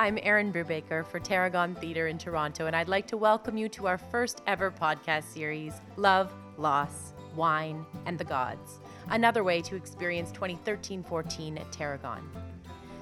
I'm 0.00 0.18
Erin 0.22 0.50
Brubaker 0.50 1.04
for 1.04 1.20
Tarragon 1.20 1.74
Theatre 1.74 2.06
in 2.06 2.16
Toronto, 2.16 2.64
and 2.64 2.74
I'd 2.74 2.88
like 2.88 3.06
to 3.08 3.18
welcome 3.18 3.58
you 3.58 3.68
to 3.68 3.86
our 3.86 3.98
first 3.98 4.40
ever 4.46 4.70
podcast 4.70 5.24
series, 5.24 5.74
Love, 5.98 6.32
Loss, 6.56 7.12
Wine, 7.36 7.84
and 8.06 8.16
the 8.16 8.24
Gods. 8.24 8.80
Another 9.10 9.44
way 9.44 9.60
to 9.60 9.76
experience 9.76 10.32
2013 10.32 11.02
14 11.02 11.58
at 11.58 11.70
Tarragon. 11.70 12.22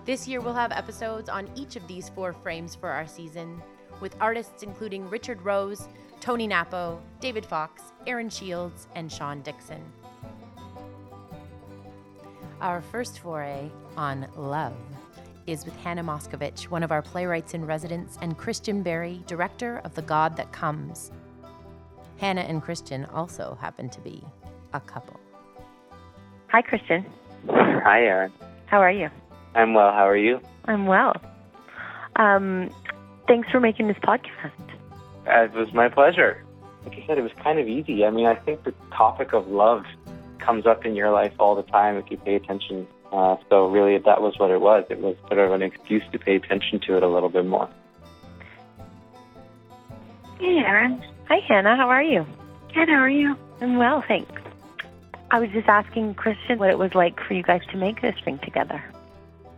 This 0.07 0.27
year, 0.27 0.41
we'll 0.41 0.55
have 0.55 0.73
episodes 0.73 1.29
on 1.29 1.49
each 1.55 1.77
of 1.77 1.87
these 1.87 2.09
four 2.09 2.33
frames 2.33 2.75
for 2.75 2.89
our 2.89 3.07
season, 3.07 3.63
with 4.01 4.17
artists 4.21 4.65
including 4.65 5.09
Richard 5.09 5.41
Rose, 5.43 5.87
Tony 6.19 6.49
Nappo, 6.49 7.01
David 7.21 7.47
Fox, 7.47 7.81
Erin 8.09 8.29
Shields, 8.29 8.89
and 8.97 9.13
Sean 9.13 9.41
Dixon. 9.43 9.85
Our 12.61 12.81
first 12.81 13.21
foray 13.21 13.71
on 13.97 14.27
love 14.35 14.75
is 15.49 15.65
with 15.65 15.75
Hannah 15.77 16.05
Moscovitch, 16.05 16.65
one 16.65 16.83
of 16.83 16.93
our 16.93 17.01
playwrights 17.01 17.55
in 17.55 17.65
residence, 17.65 18.19
and 18.21 18.37
Christian 18.37 18.83
Barry, 18.83 19.23
director 19.27 19.81
of 19.85 19.95
The 19.95 20.03
God 20.03 20.37
That 20.37 20.53
Comes. 20.53 21.11
Hannah 22.19 22.43
and 22.43 22.63
Christian 22.63 23.07
also 23.07 23.57
happen 23.61 23.89
to 23.91 24.01
be 24.01 24.23
a 24.75 24.81
couple. 24.81 25.19
Hi, 26.49 26.61
Christian. 26.63 27.07
Hi, 27.49 28.05
Erin. 28.05 28.33
How 28.67 28.81
are 28.81 28.93
you? 28.93 29.09
I'm 29.55 29.73
well. 29.73 29.93
How 29.93 30.07
are 30.07 30.17
you? 30.17 30.41
I'm 30.67 30.87
well. 30.87 31.15
Um, 32.17 32.71
thanks 33.27 33.51
for 33.51 33.61
making 33.61 33.89
this 33.89 33.97
podcast. 33.99 34.53
Uh, 35.27 35.45
it 35.45 35.53
was 35.53 35.73
my 35.73 35.89
pleasure. 35.89 36.45
Like 36.85 36.99
I 36.99 37.07
said, 37.07 37.19
it 37.19 37.23
was 37.23 37.33
kind 37.43 37.59
of 37.59 37.69
easy. 37.69 38.05
I 38.05 38.11
mean, 38.11 38.27
I 38.27 38.35
think 38.35 38.65
the 38.65 38.75
topic 38.93 39.33
of 39.33 39.49
love 39.49 39.85
comes 40.39 40.67
up 40.67 40.85
in 40.85 40.95
your 40.95 41.11
life 41.11 41.33
all 41.39 41.55
the 41.55 41.63
time 41.63 41.97
if 41.97 42.11
you 42.11 42.17
pay 42.17 42.35
attention 42.35 42.87
uh, 43.13 43.37
so 43.49 43.67
really, 43.69 43.99
that 43.99 44.21
was 44.23 44.39
what 44.39 44.51
it 44.51 44.61
was. 44.61 44.85
It 44.91 45.01
was 45.01 45.17
sort 45.29 45.39
of 45.39 45.53
an 45.53 45.63
excuse 45.63 46.03
to 46.13 46.19
pay 46.19 46.37
attention 46.37 46.81
to 46.81 46.97
it 46.97 47.03
a 47.03 47.09
little 47.09 47.29
bit 47.29 47.47
more. 47.47 47.69
Hey, 50.39 50.59
Erin. 50.59 51.03
Hi, 51.29 51.39
Hannah. 51.49 51.77
How 51.77 51.89
are 51.89 52.03
you? 52.03 52.25
Good. 52.75 52.89
How 52.89 52.95
are 52.97 53.09
you? 53.09 53.37
I'm 53.61 53.77
well, 53.77 54.05
thanks. 54.07 54.31
I 55.31 55.41
was 55.41 55.51
just 55.51 55.69
asking 55.69 56.15
Christian 56.15 56.59
what 56.59 56.71
it 56.71 56.79
was 56.79 56.95
like 56.95 57.21
for 57.21 57.35
you 57.35 57.43
guys 57.43 57.61
to 57.73 57.77
make 57.77 58.01
this 58.01 58.15
thing 58.25 58.39
together. 58.39 58.83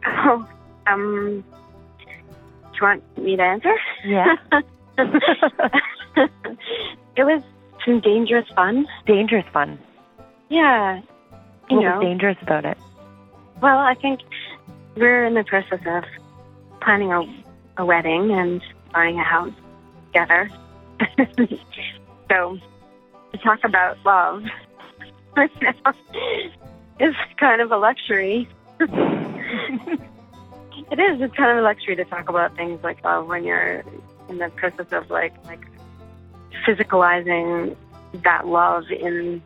Oh, 0.06 0.48
um, 0.86 1.44
do 1.98 2.06
you 2.74 2.82
want 2.82 3.18
me 3.18 3.36
to 3.36 3.42
answer? 3.42 3.74
Yeah. 4.04 4.34
it 7.16 7.24
was 7.24 7.42
some 7.84 8.00
dangerous 8.00 8.48
fun. 8.56 8.86
dangerous 9.06 9.44
fun. 9.52 9.78
Yeah. 10.48 11.00
You 11.68 11.76
What 11.76 11.82
know, 11.84 11.98
was 11.98 12.04
dangerous 12.04 12.38
about 12.42 12.64
it? 12.64 12.78
Well, 13.60 13.78
I 13.78 13.94
think 13.94 14.20
we're 14.96 15.24
in 15.24 15.34
the 15.34 15.44
process 15.44 15.80
of 15.86 16.04
planning 16.80 17.12
a, 17.12 17.22
a 17.78 17.84
wedding 17.84 18.30
and 18.30 18.62
buying 18.92 19.18
a 19.18 19.24
house 19.24 19.52
together. 20.06 20.50
so, 22.30 22.58
to 23.32 23.38
talk 23.38 23.60
about 23.64 23.98
love 24.04 24.44
right 25.36 25.50
now 25.62 25.94
is 26.98 27.14
kind 27.38 27.60
of 27.60 27.70
a 27.70 27.76
luxury. 27.76 28.48
it 28.80 28.88
is. 30.98 31.20
It's 31.20 31.34
kind 31.34 31.50
of 31.50 31.58
a 31.58 31.62
luxury 31.62 31.96
to 31.96 32.04
talk 32.04 32.28
about 32.28 32.56
things 32.56 32.82
like 32.82 33.04
love 33.04 33.26
when 33.26 33.44
you're 33.44 33.84
in 34.28 34.38
the 34.38 34.48
process 34.50 34.92
of 34.92 35.10
like 35.10 35.34
like 35.44 35.64
physicalizing 36.66 37.76
that 38.24 38.46
love 38.46 38.84
in 38.90 39.42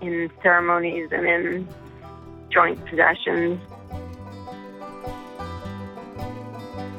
in 0.00 0.30
ceremonies 0.42 1.08
and 1.12 1.26
in 1.26 1.68
joint 2.52 2.84
possessions. 2.86 3.60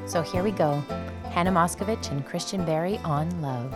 So 0.06 0.22
here 0.22 0.44
we 0.44 0.52
go 0.52 0.84
Hannah 1.32 1.52
Moscovitch 1.52 2.12
and 2.12 2.26
Christian 2.26 2.64
Barry 2.66 3.00
on 3.00 3.42
love. 3.42 3.74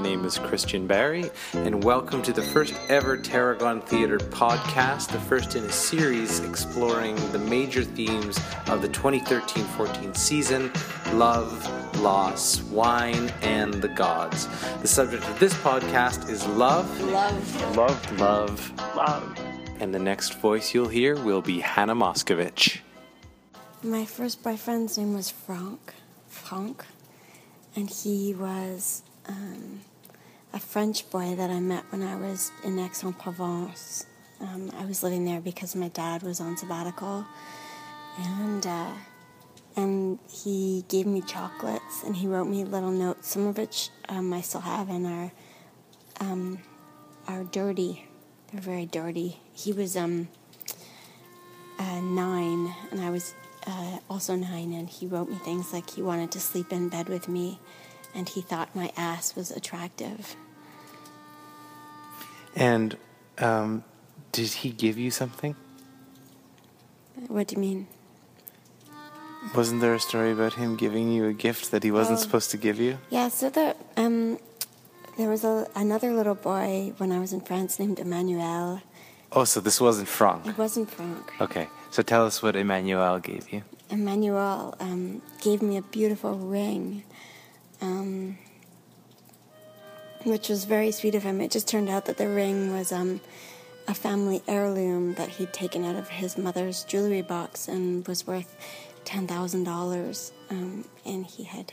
My 0.00 0.06
name 0.06 0.24
is 0.24 0.38
Christian 0.38 0.86
Barry, 0.86 1.30
and 1.52 1.84
welcome 1.84 2.22
to 2.22 2.32
the 2.32 2.40
first 2.40 2.72
ever 2.88 3.18
Tarragon 3.18 3.82
Theatre 3.82 4.16
podcast, 4.16 5.08
the 5.08 5.20
first 5.20 5.56
in 5.56 5.64
a 5.64 5.70
series 5.70 6.40
exploring 6.40 7.16
the 7.32 7.38
major 7.38 7.84
themes 7.84 8.40
of 8.68 8.80
the 8.80 8.88
2013 8.88 9.62
14 9.62 10.14
season 10.14 10.72
love, 11.12 12.00
loss, 12.00 12.62
wine, 12.62 13.30
and 13.42 13.74
the 13.74 13.88
gods. 13.88 14.48
The 14.80 14.88
subject 14.88 15.22
of 15.28 15.38
this 15.38 15.52
podcast 15.56 16.30
is 16.30 16.46
love, 16.46 16.88
Love. 17.02 17.76
love, 17.76 18.18
love, 18.18 18.96
love. 18.96 19.38
And 19.80 19.94
the 19.94 19.98
next 19.98 20.32
voice 20.40 20.72
you'll 20.72 20.88
hear 20.88 21.14
will 21.22 21.42
be 21.42 21.60
Hannah 21.60 21.94
Moscovitch. 21.94 22.78
My 23.82 24.06
first 24.06 24.42
boyfriend's 24.42 24.96
name 24.96 25.12
was 25.12 25.28
Franck. 25.30 25.92
Franck. 26.26 26.86
And 27.76 27.90
he 27.90 28.34
was 28.34 29.02
um, 29.28 29.80
a 30.52 30.58
French 30.58 31.08
boy 31.10 31.34
that 31.36 31.50
I 31.50 31.60
met 31.60 31.84
when 31.90 32.02
I 32.02 32.16
was 32.16 32.50
in 32.64 32.78
Aix-en-Provence. 32.78 34.06
Um, 34.40 34.70
I 34.78 34.84
was 34.84 35.02
living 35.02 35.24
there 35.24 35.40
because 35.40 35.76
my 35.76 35.88
dad 35.88 36.22
was 36.22 36.40
on 36.40 36.56
sabbatical. 36.56 37.24
And, 38.18 38.66
uh, 38.66 38.92
and 39.76 40.18
he 40.28 40.84
gave 40.88 41.06
me 41.06 41.22
chocolates 41.22 42.02
and 42.04 42.16
he 42.16 42.26
wrote 42.26 42.46
me 42.46 42.64
little 42.64 42.90
notes, 42.90 43.28
some 43.28 43.46
of 43.46 43.58
which 43.58 43.90
um, 44.08 44.32
I 44.32 44.40
still 44.40 44.60
have 44.60 44.88
and 44.88 45.06
are, 45.06 45.32
um, 46.20 46.58
are 47.28 47.44
dirty. 47.44 48.06
They're 48.52 48.60
very 48.60 48.86
dirty. 48.86 49.38
He 49.52 49.72
was 49.72 49.96
um, 49.96 50.28
uh, 51.78 52.00
nine, 52.00 52.74
and 52.90 53.00
I 53.00 53.10
was 53.10 53.34
uh, 53.66 53.98
also 54.08 54.34
nine, 54.34 54.72
and 54.72 54.88
he 54.88 55.06
wrote 55.06 55.30
me 55.30 55.36
things 55.36 55.72
like 55.72 55.90
he 55.90 56.02
wanted 56.02 56.32
to 56.32 56.40
sleep 56.40 56.72
in 56.72 56.88
bed 56.88 57.08
with 57.08 57.28
me, 57.28 57.60
and 58.14 58.28
he 58.28 58.40
thought 58.40 58.74
my 58.74 58.92
ass 58.96 59.34
was 59.36 59.50
attractive. 59.50 60.36
And 62.56 62.96
um, 63.38 63.84
did 64.32 64.48
he 64.48 64.70
give 64.70 64.98
you 64.98 65.10
something? 65.10 65.54
What 67.28 67.48
do 67.48 67.54
you 67.56 67.60
mean? 67.60 67.86
Wasn't 69.54 69.80
there 69.80 69.94
a 69.94 70.00
story 70.00 70.32
about 70.32 70.54
him 70.54 70.76
giving 70.76 71.10
you 71.12 71.26
a 71.26 71.32
gift 71.32 71.70
that 71.70 71.82
he 71.82 71.90
wasn't 71.90 72.18
Oh. 72.18 72.22
supposed 72.22 72.50
to 72.50 72.56
give 72.56 72.78
you? 72.78 72.98
Yeah, 73.10 73.28
so 73.28 73.48
the 73.50 73.74
um, 73.96 74.38
there 75.16 75.28
was 75.30 75.44
a, 75.44 75.66
another 75.74 76.12
little 76.12 76.34
boy 76.34 76.92
when 76.98 77.10
I 77.12 77.18
was 77.18 77.32
in 77.32 77.40
France 77.40 77.78
named 77.78 77.98
Emmanuel. 77.98 78.82
Oh, 79.32 79.44
so 79.44 79.60
this 79.60 79.80
wasn't 79.80 80.08
Franck. 80.08 80.46
It 80.46 80.58
wasn't 80.58 80.90
Frank. 80.90 81.32
Okay, 81.40 81.68
so 81.90 82.02
tell 82.02 82.26
us 82.26 82.42
what 82.42 82.56
Emmanuel 82.56 83.18
gave 83.20 83.50
you. 83.52 83.62
Emmanuel 83.88 84.74
um, 84.80 85.22
gave 85.40 85.62
me 85.62 85.76
a 85.76 85.82
beautiful 85.82 86.36
ring, 86.36 87.04
um, 87.80 88.38
which 90.24 90.48
was 90.48 90.64
very 90.64 90.90
sweet 90.92 91.14
of 91.14 91.22
him. 91.22 91.40
It 91.40 91.50
just 91.50 91.68
turned 91.68 91.88
out 91.88 92.04
that 92.06 92.18
the 92.18 92.28
ring 92.28 92.72
was 92.72 92.92
um, 92.92 93.20
a 93.88 93.94
family 93.94 94.42
heirloom 94.46 95.14
that 95.14 95.28
he'd 95.28 95.52
taken 95.52 95.84
out 95.84 95.96
of 95.96 96.08
his 96.08 96.36
mother's 96.36 96.84
jewelry 96.84 97.22
box 97.22 97.68
and 97.68 98.06
was 98.06 98.26
worth 98.26 98.56
ten 99.04 99.26
thousand 99.26 99.64
dollars, 99.64 100.32
um, 100.50 100.84
and 101.04 101.26
he 101.26 101.44
had 101.44 101.72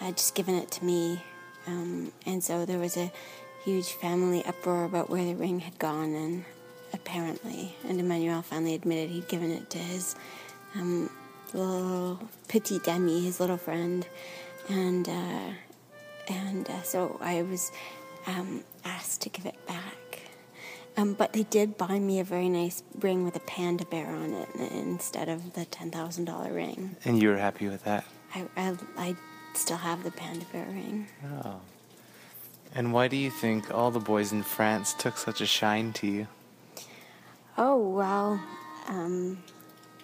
uh, 0.00 0.12
just 0.12 0.34
given 0.34 0.54
it 0.54 0.70
to 0.70 0.84
me. 0.84 1.22
Um, 1.66 2.12
and 2.26 2.42
so 2.42 2.64
there 2.64 2.78
was 2.78 2.96
a 2.96 3.12
huge 3.64 3.92
family 3.92 4.44
uproar 4.44 4.84
about 4.84 5.10
where 5.10 5.24
the 5.24 5.34
ring 5.34 5.60
had 5.60 5.78
gone, 5.78 6.14
and 6.14 6.44
apparently, 6.92 7.74
and 7.88 8.00
Emmanuel 8.00 8.42
finally 8.42 8.74
admitted 8.74 9.10
he'd 9.10 9.28
given 9.28 9.50
it 9.50 9.70
to 9.70 9.78
his 9.78 10.16
um, 10.74 11.10
little 11.52 12.18
petite 12.48 12.88
amie, 12.88 13.24
his 13.24 13.40
little 13.40 13.56
friend, 13.56 14.06
and 14.68 15.08
uh, 15.08 15.50
and 16.28 16.68
uh, 16.68 16.82
so 16.82 17.18
I 17.20 17.42
was 17.42 17.72
um, 18.26 18.62
asked 18.84 19.20
to 19.22 19.28
give 19.28 19.46
it 19.46 19.66
back. 19.66 19.96
Um, 20.96 21.14
but 21.14 21.32
they 21.32 21.44
did 21.44 21.78
buy 21.78 21.98
me 21.98 22.20
a 22.20 22.24
very 22.24 22.50
nice 22.50 22.82
ring 23.00 23.24
with 23.24 23.34
a 23.34 23.40
panda 23.40 23.86
bear 23.86 24.08
on 24.08 24.34
it 24.34 24.48
instead 24.72 25.28
of 25.28 25.54
the 25.54 25.64
ten 25.64 25.90
thousand 25.90 26.26
dollar 26.26 26.52
ring. 26.52 26.96
And 27.04 27.20
you 27.20 27.30
were 27.30 27.38
happy 27.38 27.68
with 27.68 27.84
that? 27.84 28.04
I, 28.34 28.44
I 28.56 28.76
I 28.98 29.16
still 29.54 29.78
have 29.78 30.04
the 30.04 30.10
panda 30.10 30.44
bear 30.52 30.66
ring. 30.66 31.06
Oh. 31.44 31.60
And 32.74 32.92
why 32.92 33.08
do 33.08 33.16
you 33.16 33.30
think 33.30 33.72
all 33.72 33.90
the 33.90 34.00
boys 34.00 34.32
in 34.32 34.42
France 34.42 34.94
took 34.94 35.16
such 35.16 35.40
a 35.40 35.46
shine 35.46 35.92
to 35.94 36.06
you? 36.06 36.26
Oh 37.58 37.78
well, 37.78 38.40
um, 38.88 39.42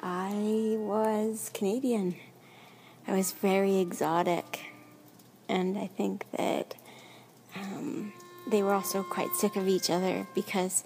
I 0.03 0.77
was 0.79 1.51
Canadian. 1.55 2.15
I 3.09 3.13
was 3.17 3.33
very 3.33 3.79
exotic, 3.79 4.67
and 5.49 5.79
I 5.79 5.87
think 5.87 6.27
that 6.37 6.75
um, 7.57 8.13
they 8.51 8.63
were 8.63 8.75
also 8.75 9.03
quite 9.03 9.33
sick 9.35 9.57
of 9.57 9.67
each 9.67 9.89
other 9.89 10.27
because 10.35 10.85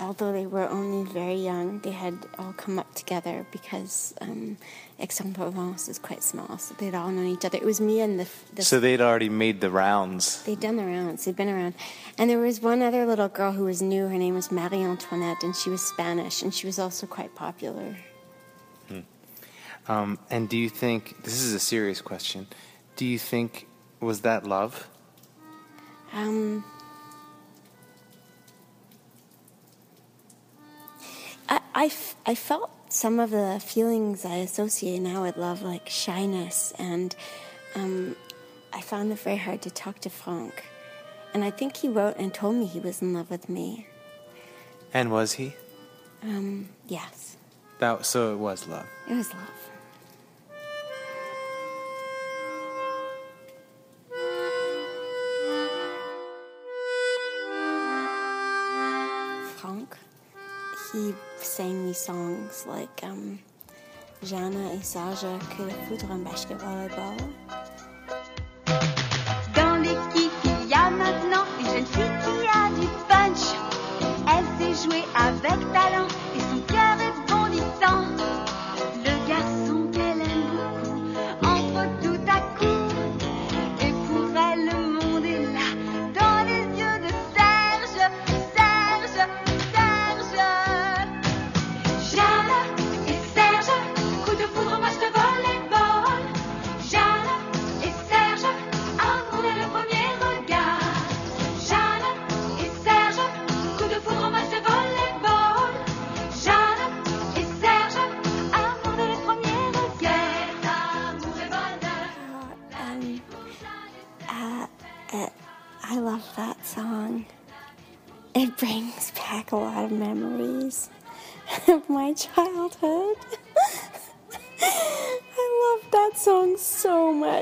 although 0.00 0.32
they 0.32 0.46
were 0.46 0.68
only 0.68 1.08
very 1.12 1.36
young, 1.36 1.78
they 1.80 1.92
had 1.92 2.18
all 2.40 2.52
come 2.54 2.76
up 2.80 2.92
together 2.96 3.46
because 3.52 4.14
um, 4.20 4.56
Aix-en-Provence 4.98 5.88
is 5.88 6.00
quite 6.00 6.24
small, 6.24 6.58
so 6.58 6.74
they'd 6.74 6.94
all 6.96 7.12
known 7.12 7.26
each 7.26 7.44
other. 7.44 7.58
It 7.58 7.64
was 7.64 7.80
me 7.80 8.00
and 8.00 8.18
the. 8.18 8.28
the 8.54 8.62
So 8.62 8.80
they'd 8.80 9.00
already 9.00 9.28
made 9.28 9.60
the 9.60 9.70
rounds. 9.70 10.42
They'd 10.42 10.58
done 10.58 10.74
the 10.76 10.86
rounds. 10.86 11.24
They'd 11.24 11.36
been 11.36 11.48
around, 11.48 11.74
and 12.18 12.28
there 12.28 12.40
was 12.40 12.60
one 12.60 12.82
other 12.82 13.06
little 13.06 13.28
girl 13.28 13.52
who 13.52 13.64
was 13.64 13.80
new. 13.80 14.08
Her 14.08 14.18
name 14.18 14.34
was 14.34 14.50
Marie 14.50 14.82
Antoinette, 14.82 15.44
and 15.44 15.54
she 15.54 15.70
was 15.70 15.82
Spanish, 15.82 16.42
and 16.42 16.52
she 16.52 16.66
was 16.66 16.80
also 16.80 17.06
quite 17.06 17.36
popular. 17.36 17.96
Um, 19.88 20.18
and 20.30 20.48
do 20.48 20.56
you 20.56 20.68
think 20.68 21.22
this 21.24 21.42
is 21.42 21.52
a 21.54 21.58
serious 21.58 22.00
question? 22.00 22.46
Do 22.96 23.04
you 23.06 23.18
think 23.18 23.66
was 24.00 24.20
that 24.22 24.46
love? 24.46 24.88
Um, 26.12 26.64
I, 31.48 31.60
I, 31.74 31.84
f- 31.86 32.16
I 32.26 32.34
felt 32.34 32.70
some 32.92 33.20
of 33.20 33.30
the 33.30 33.60
feelings 33.64 34.24
I 34.24 34.36
associate 34.36 35.00
now 35.00 35.22
with 35.22 35.36
love, 35.36 35.62
like 35.62 35.88
shyness, 35.88 36.72
and 36.78 37.14
um, 37.74 38.16
I 38.72 38.80
found 38.80 39.12
it 39.12 39.18
very 39.18 39.36
hard 39.36 39.62
to 39.62 39.70
talk 39.70 40.00
to 40.00 40.10
Franck. 40.10 40.64
And 41.32 41.44
I 41.44 41.50
think 41.50 41.76
he 41.76 41.88
wrote 41.88 42.16
and 42.16 42.34
told 42.34 42.56
me 42.56 42.66
he 42.66 42.80
was 42.80 43.00
in 43.02 43.14
love 43.14 43.30
with 43.30 43.48
me. 43.48 43.86
And 44.92 45.12
was 45.12 45.32
he? 45.34 45.54
Um, 46.22 46.68
yes, 46.88 47.36
That 47.78 48.04
so 48.04 48.34
it 48.34 48.36
was 48.38 48.66
love. 48.66 48.86
it 49.08 49.14
was 49.14 49.32
love. 49.32 49.59
He 60.92 61.14
sang 61.36 61.86
me 61.86 61.92
songs 61.92 62.66
like 62.66 63.04
um, 63.04 63.38
Jeanne 64.24 64.56
et 64.74 64.82
Serge 64.82 65.38
que 65.56 65.62
le 65.62 65.70
foudre 65.86 66.10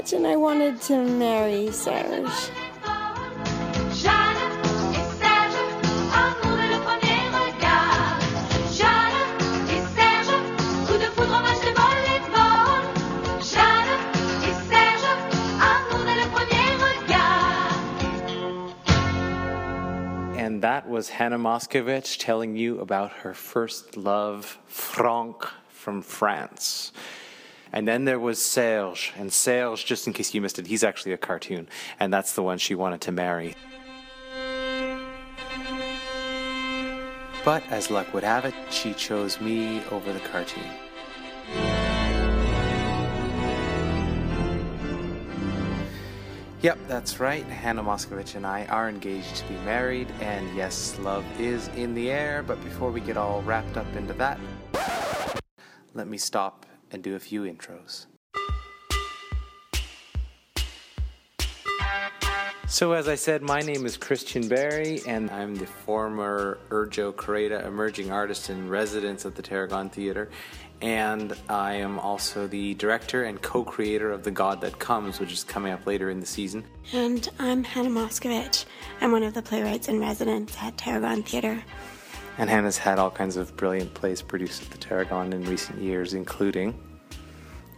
much, 0.08 0.16
and 0.16 0.26
I 0.26 0.36
wanted 0.36 0.80
to 0.82 1.02
marry 1.02 1.70
Serge. 1.70 2.50
Jeanne 3.92 4.36
et 4.94 5.06
Serge, 5.18 5.58
amour 6.12 6.56
dès 6.56 6.68
le 6.70 6.78
premier 6.80 7.20
regard. 7.36 8.18
Jeanne 8.72 9.18
et 9.68 9.82
Serge, 9.94 10.34
coup 10.86 10.98
de 10.98 11.08
foudre, 11.14 11.40
match 11.42 11.60
de 11.60 11.72
volleyball. 11.80 12.82
Jeanne 13.42 13.92
et 14.44 14.56
Serge, 14.68 15.06
amour 15.60 16.02
dès 16.06 16.16
le 16.16 16.26
premier 16.34 16.68
regard. 16.86 17.72
And 20.38 20.62
that 20.62 20.88
was 20.88 21.10
Hannah 21.10 21.38
Moscovitch 21.38 22.18
telling 22.18 22.56
you 22.56 22.80
about 22.80 23.12
her 23.22 23.34
first 23.34 23.96
love, 23.96 24.58
Franck 24.66 25.44
from 25.68 26.02
France. 26.02 26.92
And 27.72 27.86
then 27.86 28.04
there 28.04 28.18
was 28.18 28.40
Serge. 28.40 29.12
And 29.16 29.32
Serge, 29.32 29.84
just 29.84 30.06
in 30.06 30.12
case 30.12 30.34
you 30.34 30.40
missed 30.40 30.58
it, 30.58 30.66
he's 30.66 30.84
actually 30.84 31.12
a 31.12 31.18
cartoon. 31.18 31.68
And 32.00 32.12
that's 32.12 32.34
the 32.34 32.42
one 32.42 32.58
she 32.58 32.74
wanted 32.74 33.00
to 33.02 33.12
marry. 33.12 33.54
But 37.44 37.62
as 37.70 37.90
luck 37.90 38.12
would 38.12 38.24
have 38.24 38.44
it, 38.44 38.54
she 38.70 38.92
chose 38.92 39.40
me 39.40 39.82
over 39.90 40.12
the 40.12 40.20
cartoon. 40.20 40.70
Yep, 46.60 46.78
that's 46.88 47.20
right. 47.20 47.44
Hannah 47.44 47.84
Moscovitch 47.84 48.34
and 48.34 48.44
I 48.44 48.66
are 48.66 48.88
engaged 48.88 49.36
to 49.36 49.44
be 49.46 49.54
married, 49.58 50.08
and 50.20 50.56
yes, 50.56 50.98
love 50.98 51.24
is 51.40 51.68
in 51.68 51.94
the 51.94 52.10
air. 52.10 52.42
But 52.42 52.62
before 52.64 52.90
we 52.90 53.00
get 53.00 53.16
all 53.16 53.42
wrapped 53.42 53.76
up 53.76 53.86
into 53.94 54.12
that, 54.14 54.40
let 55.94 56.08
me 56.08 56.18
stop 56.18 56.66
and 56.90 57.02
do 57.02 57.16
a 57.16 57.18
few 57.18 57.42
intros. 57.42 58.06
So, 62.70 62.92
as 62.92 63.08
I 63.08 63.14
said, 63.14 63.40
my 63.40 63.60
name 63.60 63.86
is 63.86 63.96
Christian 63.96 64.46
Barry, 64.46 65.00
and 65.06 65.30
I'm 65.30 65.54
the 65.54 65.66
former 65.66 66.58
Urjo 66.68 67.14
Kareda 67.14 67.64
Emerging 67.64 68.12
Artist 68.12 68.50
in 68.50 68.68
Residence 68.68 69.24
at 69.24 69.34
the 69.34 69.40
Tarragon 69.40 69.88
Theatre. 69.88 70.28
And 70.82 71.34
I 71.48 71.72
am 71.76 71.98
also 71.98 72.46
the 72.46 72.74
director 72.74 73.24
and 73.24 73.40
co 73.40 73.64
creator 73.64 74.12
of 74.12 74.22
The 74.22 74.30
God 74.30 74.60
That 74.60 74.78
Comes, 74.78 75.18
which 75.18 75.32
is 75.32 75.44
coming 75.44 75.72
up 75.72 75.86
later 75.86 76.10
in 76.10 76.20
the 76.20 76.26
season. 76.26 76.62
And 76.92 77.26
I'm 77.38 77.64
Hannah 77.64 77.88
Moscovitch. 77.88 78.66
I'm 79.00 79.12
one 79.12 79.22
of 79.22 79.32
the 79.32 79.42
playwrights 79.42 79.88
in 79.88 79.98
residence 79.98 80.54
at 80.60 80.76
Tarragon 80.76 81.22
Theatre. 81.24 81.64
And 82.38 82.48
Hannah's 82.48 82.78
had 82.78 82.98
all 82.98 83.10
kinds 83.10 83.36
of 83.36 83.56
brilliant 83.56 83.92
plays 83.94 84.22
produced 84.22 84.62
at 84.62 84.70
the 84.70 84.78
Tarragon 84.78 85.32
in 85.32 85.44
recent 85.44 85.80
years, 85.80 86.14
including 86.14 86.74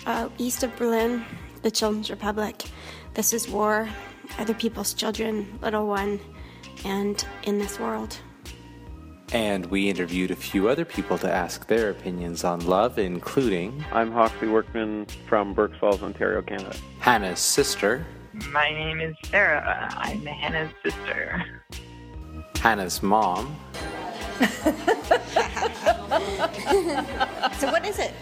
Uh, 0.07 0.29
east 0.39 0.63
of 0.63 0.75
Berlin, 0.77 1.25
The 1.63 1.71
Children's 1.71 2.11
Republic, 2.11 2.65
This 3.15 3.33
is 3.33 3.49
War, 3.49 3.89
Other 4.39 4.55
People's 4.55 4.95
Children, 4.95 5.59
Little 5.63 5.87
One, 5.87 6.21
and 6.85 7.23
In 7.45 7.59
This 7.59 7.79
World. 7.79 8.17
And 9.33 9.67
we 9.67 9.89
interviewed 9.89 10.31
a 10.31 10.37
few 10.37 10.69
other 10.69 10.85
people 10.85 11.17
to 11.19 11.31
ask 11.31 11.67
their 11.67 11.91
opinions 11.91 12.45
on 12.45 12.67
love, 12.67 12.99
including 12.99 13.85
I'm 13.93 14.11
Hawksley 14.11 14.49
Workman 14.49 15.07
from 15.29 15.55
Burk's 15.55 15.79
Falls, 15.79 16.03
Ontario, 16.03 16.43
Canada. 16.43 16.77
Hannah's 16.99 17.39
sister, 17.41 18.05
My 18.53 18.71
name 18.71 19.01
is 19.01 19.15
Sarah. 19.25 19.89
I'm 19.97 20.25
Hannah's 20.25 20.73
sister. 20.85 21.45
Hannah's 22.57 23.03
mom, 23.03 23.55
So, 27.61 27.71
what 27.71 27.85
is 27.87 27.99
it? 27.99 28.13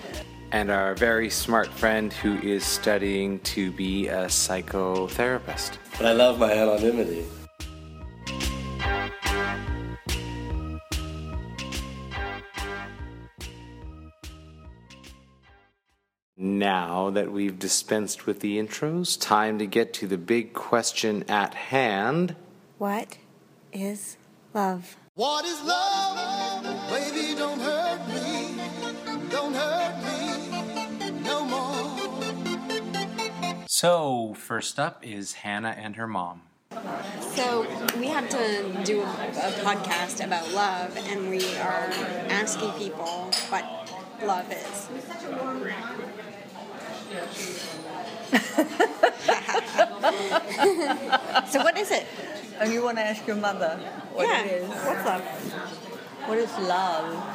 and 0.51 0.71
our 0.71 0.95
very 0.95 1.31
smart 1.31 1.69
friend 1.69 2.13
who 2.13 2.39
is 2.39 2.65
studying 2.65 3.39
to 3.41 3.71
be 3.73 4.09
a 4.09 4.27
psychotherapist. 4.27 5.79
But 5.99 6.07
I 6.07 6.13
love 6.13 6.39
my 6.39 6.53
anonymity. 6.53 7.27
Now 16.41 17.11
that 17.11 17.33
we've 17.33 17.59
dispensed 17.59 18.27
with 18.27 18.41
the 18.41 18.59
intros, 18.59 19.21
time 19.21 19.59
to 19.59 19.67
get 19.67 19.93
to 19.95 20.07
the 20.07 20.17
big 20.17 20.55
question 20.55 21.25
at 21.29 21.53
hand. 21.55 22.37
What 22.79 23.19
is 23.73 24.17
love? 24.55 24.97
What 25.19 25.45
is 25.45 25.61
love? 25.65 26.63
Baby, 26.91 27.35
don't 27.35 27.59
hurt 27.59 28.07
me. 28.07 28.55
Don't 29.29 29.53
hurt 29.53 29.97
me 30.05 31.21
no 31.23 31.45
more. 31.45 31.99
So, 33.67 34.35
first 34.35 34.79
up 34.79 35.05
is 35.05 35.33
Hannah 35.33 35.75
and 35.77 35.97
her 35.97 36.07
mom. 36.07 36.43
So 37.35 37.67
we 37.99 38.07
have 38.07 38.29
to 38.29 38.81
do 38.85 39.01
a, 39.01 39.03
a 39.03 39.51
podcast 39.65 40.25
about 40.25 40.53
love, 40.53 40.97
and 40.97 41.29
we 41.29 41.45
are 41.57 41.91
asking 42.31 42.71
people 42.75 43.33
what 43.49 43.65
love 44.23 44.47
is. 44.53 44.89
so 51.51 51.65
what 51.65 51.77
is 51.77 51.91
it? 51.91 52.07
And 52.61 52.73
you 52.73 52.83
want 52.83 52.99
to 52.99 53.05
ask 53.05 53.27
your 53.27 53.37
mother 53.37 53.79
what 54.12 54.27
yeah. 54.27 54.45
it 54.45 54.62
is? 54.62 54.69
What's 54.69 55.05
love? 55.05 55.23
What 56.27 56.38
is 56.38 56.59
love? 56.59 57.35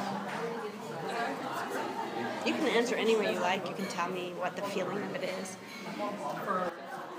You 2.45 2.53
can 2.53 2.67
answer 2.67 2.95
any 2.95 3.15
way 3.15 3.33
you 3.33 3.39
like. 3.39 3.67
You 3.67 3.73
can 3.73 3.85
tell 3.85 4.09
me 4.09 4.33
what 4.37 4.55
the 4.55 4.61
feeling 4.63 5.01
of 5.01 5.15
it 5.15 5.29
is. 5.41 5.57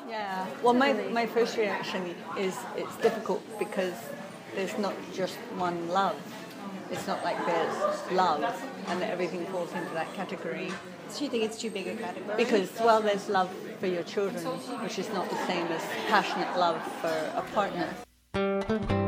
Yeah. 0.08 0.46
Well, 0.62 0.74
my, 0.74 0.92
my 0.92 1.26
first 1.26 1.56
reaction 1.56 2.14
is 2.38 2.56
it's 2.76 2.94
difficult 2.96 3.42
because 3.58 3.94
there's 4.54 4.76
not 4.78 4.94
just 5.14 5.36
one 5.56 5.88
love. 5.88 6.16
It's 6.90 7.06
not 7.06 7.24
like 7.24 7.44
there's 7.46 8.12
love 8.12 8.44
and 8.88 9.00
that 9.00 9.10
everything 9.10 9.46
falls 9.46 9.72
into 9.72 9.92
that 9.94 10.12
category. 10.14 10.70
So 11.08 11.24
you 11.24 11.30
think 11.30 11.44
it's 11.44 11.58
too 11.58 11.70
big 11.70 11.86
a 11.86 11.94
category? 11.94 12.36
Because, 12.36 12.70
well, 12.80 13.00
there's 13.00 13.28
love 13.28 13.54
for 13.78 13.86
your 13.86 14.02
children, 14.02 14.44
which 14.82 14.98
is 14.98 15.08
not 15.10 15.28
the 15.30 15.46
same 15.46 15.66
as 15.68 15.82
passionate 16.08 16.58
love 16.58 16.82
for 17.00 17.14
a 17.36 17.42
partner. 17.54 19.03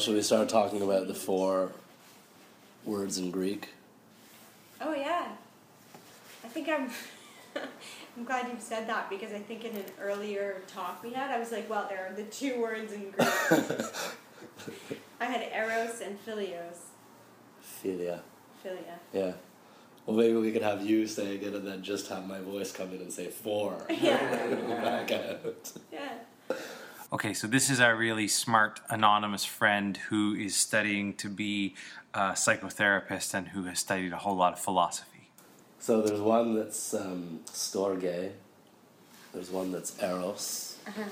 Should 0.00 0.14
we 0.14 0.22
start 0.22 0.48
talking 0.48 0.82
about 0.82 1.06
the 1.06 1.14
four 1.14 1.72
words 2.84 3.18
in 3.18 3.30
Greek? 3.30 3.68
Oh 4.80 4.94
yeah. 4.94 5.28
I 6.42 6.48
think 6.48 6.68
I'm. 6.68 6.90
I'm 8.16 8.24
glad 8.24 8.48
you 8.48 8.54
said 8.58 8.88
that 8.88 9.08
because 9.10 9.32
I 9.32 9.38
think 9.38 9.64
in 9.64 9.76
an 9.76 9.84
earlier 10.00 10.62
talk 10.66 11.02
we 11.02 11.12
had, 11.12 11.30
I 11.30 11.38
was 11.38 11.52
like, 11.52 11.68
well, 11.70 11.86
there 11.88 12.06
are 12.06 12.14
the 12.14 12.24
two 12.24 12.60
words 12.60 12.92
in 12.92 13.10
Greek. 13.10 13.28
I 15.20 15.24
had 15.24 15.48
eros 15.52 16.00
and 16.00 16.18
philios. 16.24 16.78
Philia. 17.62 18.20
Philia. 18.64 18.98
Yeah. 19.12 19.32
Well, 20.06 20.16
maybe 20.16 20.34
we 20.34 20.50
could 20.52 20.62
have 20.62 20.84
you 20.84 21.06
saying 21.06 21.42
it 21.42 21.54
and 21.54 21.66
then 21.66 21.82
just 21.82 22.08
have 22.08 22.26
my 22.26 22.40
voice 22.40 22.72
come 22.72 22.92
in 22.92 23.00
and 23.00 23.12
say 23.12 23.28
four. 23.28 23.86
Yeah. 23.90 24.18
Back 24.82 25.12
out. 25.12 25.72
Yeah. 25.92 26.12
Okay, 27.12 27.34
so 27.34 27.48
this 27.48 27.70
is 27.70 27.80
our 27.80 27.96
really 27.96 28.28
smart 28.28 28.78
anonymous 28.88 29.44
friend 29.44 29.96
who 29.96 30.32
is 30.32 30.54
studying 30.54 31.12
to 31.14 31.28
be 31.28 31.74
a 32.14 32.34
psychotherapist 32.34 33.34
and 33.34 33.48
who 33.48 33.64
has 33.64 33.80
studied 33.80 34.12
a 34.12 34.16
whole 34.16 34.36
lot 34.36 34.52
of 34.52 34.60
philosophy. 34.60 35.28
So 35.80 36.02
there's 36.02 36.20
one 36.20 36.54
that's 36.54 36.94
um, 36.94 37.40
storge. 37.46 38.30
There's 39.34 39.50
one 39.50 39.72
that's 39.72 40.00
eros. 40.00 40.76
Uh-huh. 40.86 41.02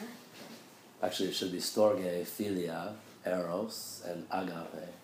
Actually, 1.03 1.31
it 1.31 1.35
should 1.35 1.51
be 1.51 1.59
storge, 1.59 2.23
philia, 2.23 2.93
eros, 3.27 4.05
and 4.07 4.25
agape. 4.31 4.95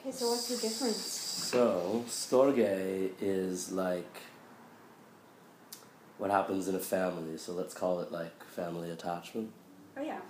Okay, 0.00 0.12
so 0.12 0.28
what's 0.28 0.48
the 0.48 0.56
difference? 0.56 0.96
So, 0.96 2.04
storge 2.08 3.10
is 3.22 3.72
like 3.72 4.18
what 6.22 6.30
happens 6.30 6.68
in 6.68 6.76
a 6.76 6.78
family. 6.78 7.36
So 7.36 7.52
let's 7.52 7.74
call 7.74 7.98
it 7.98 8.12
like 8.12 8.44
family 8.44 8.90
attachment. 8.90 9.50
Oh 9.96 10.02
yeah. 10.02 10.20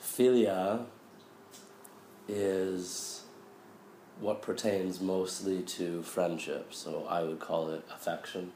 Philia 0.00 0.84
is 2.28 3.24
what 4.20 4.42
pertains 4.42 5.00
mostly 5.00 5.60
to 5.62 6.04
friendship. 6.04 6.72
So 6.72 7.04
I 7.10 7.24
would 7.24 7.40
call 7.40 7.70
it 7.70 7.84
affection. 7.92 8.52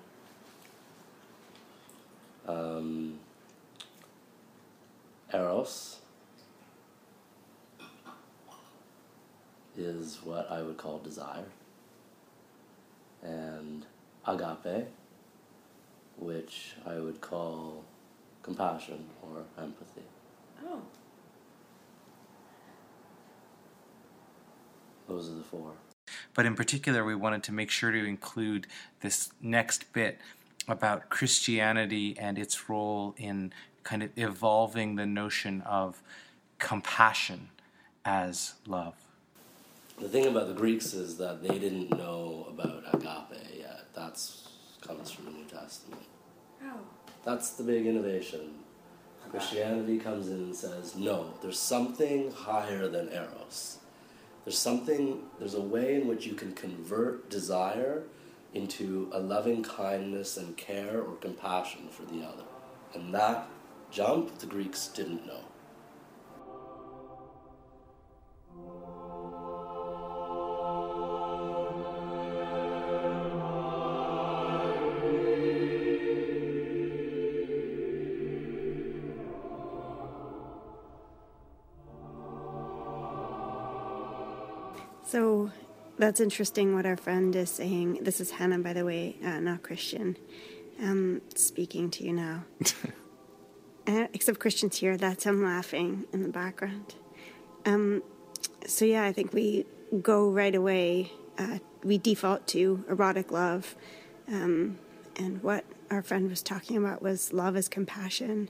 Um, 2.47 3.19
eros 5.35 5.99
is 9.77 10.21
what 10.23 10.49
I 10.49 10.63
would 10.63 10.77
call 10.77 11.01
desire. 11.01 11.47
And 13.21 13.85
agape, 14.25 14.87
which 16.41 16.73
I 16.87 16.99
would 16.99 17.21
call 17.21 17.85
compassion 18.43 19.05
or 19.23 19.45
empathy. 19.63 20.01
Oh. 20.65 20.81
Those 25.07 25.29
are 25.29 25.35
the 25.35 25.43
four. 25.43 25.73
But 26.33 26.47
in 26.47 26.55
particular, 26.55 27.05
we 27.05 27.15
wanted 27.15 27.43
to 27.45 27.53
make 27.53 27.71
sure 27.71 27.91
to 27.93 28.05
include 28.07 28.67
this 29.01 29.31
next 29.43 29.93
bit 29.93 30.19
about 30.67 31.11
Christianity 31.11 32.17
and 32.19 32.39
its 32.39 32.71
role 32.71 33.15
in 33.19 33.53
kind 33.83 34.03
of 34.03 34.11
evolving 34.17 34.95
the 34.95 35.07
notion 35.07 35.61
of 35.63 36.03
compassion 36.59 37.51
as 38.07 38.55
love. 38.67 38.95
The 40.01 40.09
thing 40.09 40.27
about 40.27 40.49
the 40.49 40.55
Greeks 40.55 40.95
is 40.95 41.19
that 41.19 41.43
they 41.43 41.59
didn't 41.59 41.91
know 41.91 42.47
about 42.49 42.85
agape 42.95 43.59
yet. 43.59 43.89
That's 43.95 44.49
comes 44.81 45.11
from 45.11 45.27
the 45.27 45.33
New 45.33 45.45
Testament. 45.45 46.10
That's 47.25 47.51
the 47.51 47.65
big 47.65 47.87
innovation. 47.87 48.55
Christianity 49.31 49.99
comes 49.99 50.29
in 50.29 50.37
and 50.37 50.57
says, 50.57 50.97
no, 50.97 51.35
there's 51.41 51.59
something 51.59 52.33
higher 52.33 52.89
than 52.89 53.13
eros. 53.13 53.79
There's 54.45 54.59
something, 54.59 55.23
there's 55.39 55.55
a 55.55 55.61
way 55.61 56.01
in 56.01 56.09
which 56.09 56.27
you 56.27 56.35
can 56.35 56.53
convert 56.53 57.31
desire 57.31 58.03
into 58.55 59.09
a 59.13 59.21
loving 59.21 59.63
kindness 59.63 60.37
and 60.37 60.57
care 60.57 61.01
or 61.01 61.15
compassion 61.17 61.89
for 61.91 62.03
the 62.13 62.27
other. 62.27 62.43
And 62.95 63.15
that 63.15 63.47
jump, 63.93 64.39
the 64.39 64.47
Greeks 64.47 64.89
didn't 64.89 65.27
know. 65.27 65.45
That's 86.01 86.19
interesting 86.19 86.75
what 86.75 86.87
our 86.87 86.97
friend 86.97 87.37
is 87.37 87.51
saying. 87.51 87.99
This 88.01 88.23
is 88.23 88.31
Hannah, 88.31 88.59
by 88.59 88.73
the 88.73 88.87
way, 88.87 89.17
uh, 89.23 89.39
not 89.39 89.63
Christian, 89.63 90.17
um, 90.81 91.21
speaking 91.35 91.91
to 91.91 92.05
you 92.05 92.15
now. 92.15 92.45
uh, 93.87 94.07
except 94.15 94.39
Christian's 94.39 94.79
here, 94.79 94.97
that's 94.97 95.25
him 95.25 95.45
laughing 95.45 96.07
in 96.11 96.23
the 96.23 96.31
background. 96.31 96.95
Um, 97.67 98.03
so, 98.67 98.87
yeah, 98.87 99.05
I 99.05 99.13
think 99.13 99.35
we 99.35 99.67
go 100.01 100.31
right 100.31 100.55
away, 100.55 101.13
uh, 101.37 101.59
we 101.85 101.99
default 101.99 102.47
to 102.49 102.83
erotic 102.89 103.31
love. 103.31 103.77
Um, 104.27 104.79
and 105.17 105.43
what 105.43 105.67
our 105.91 106.01
friend 106.01 106.31
was 106.31 106.43
talking 106.43 106.79
about 106.79 107.03
was 107.03 107.35
love 107.35 107.59
is 107.59 107.69
compassion. 107.69 108.49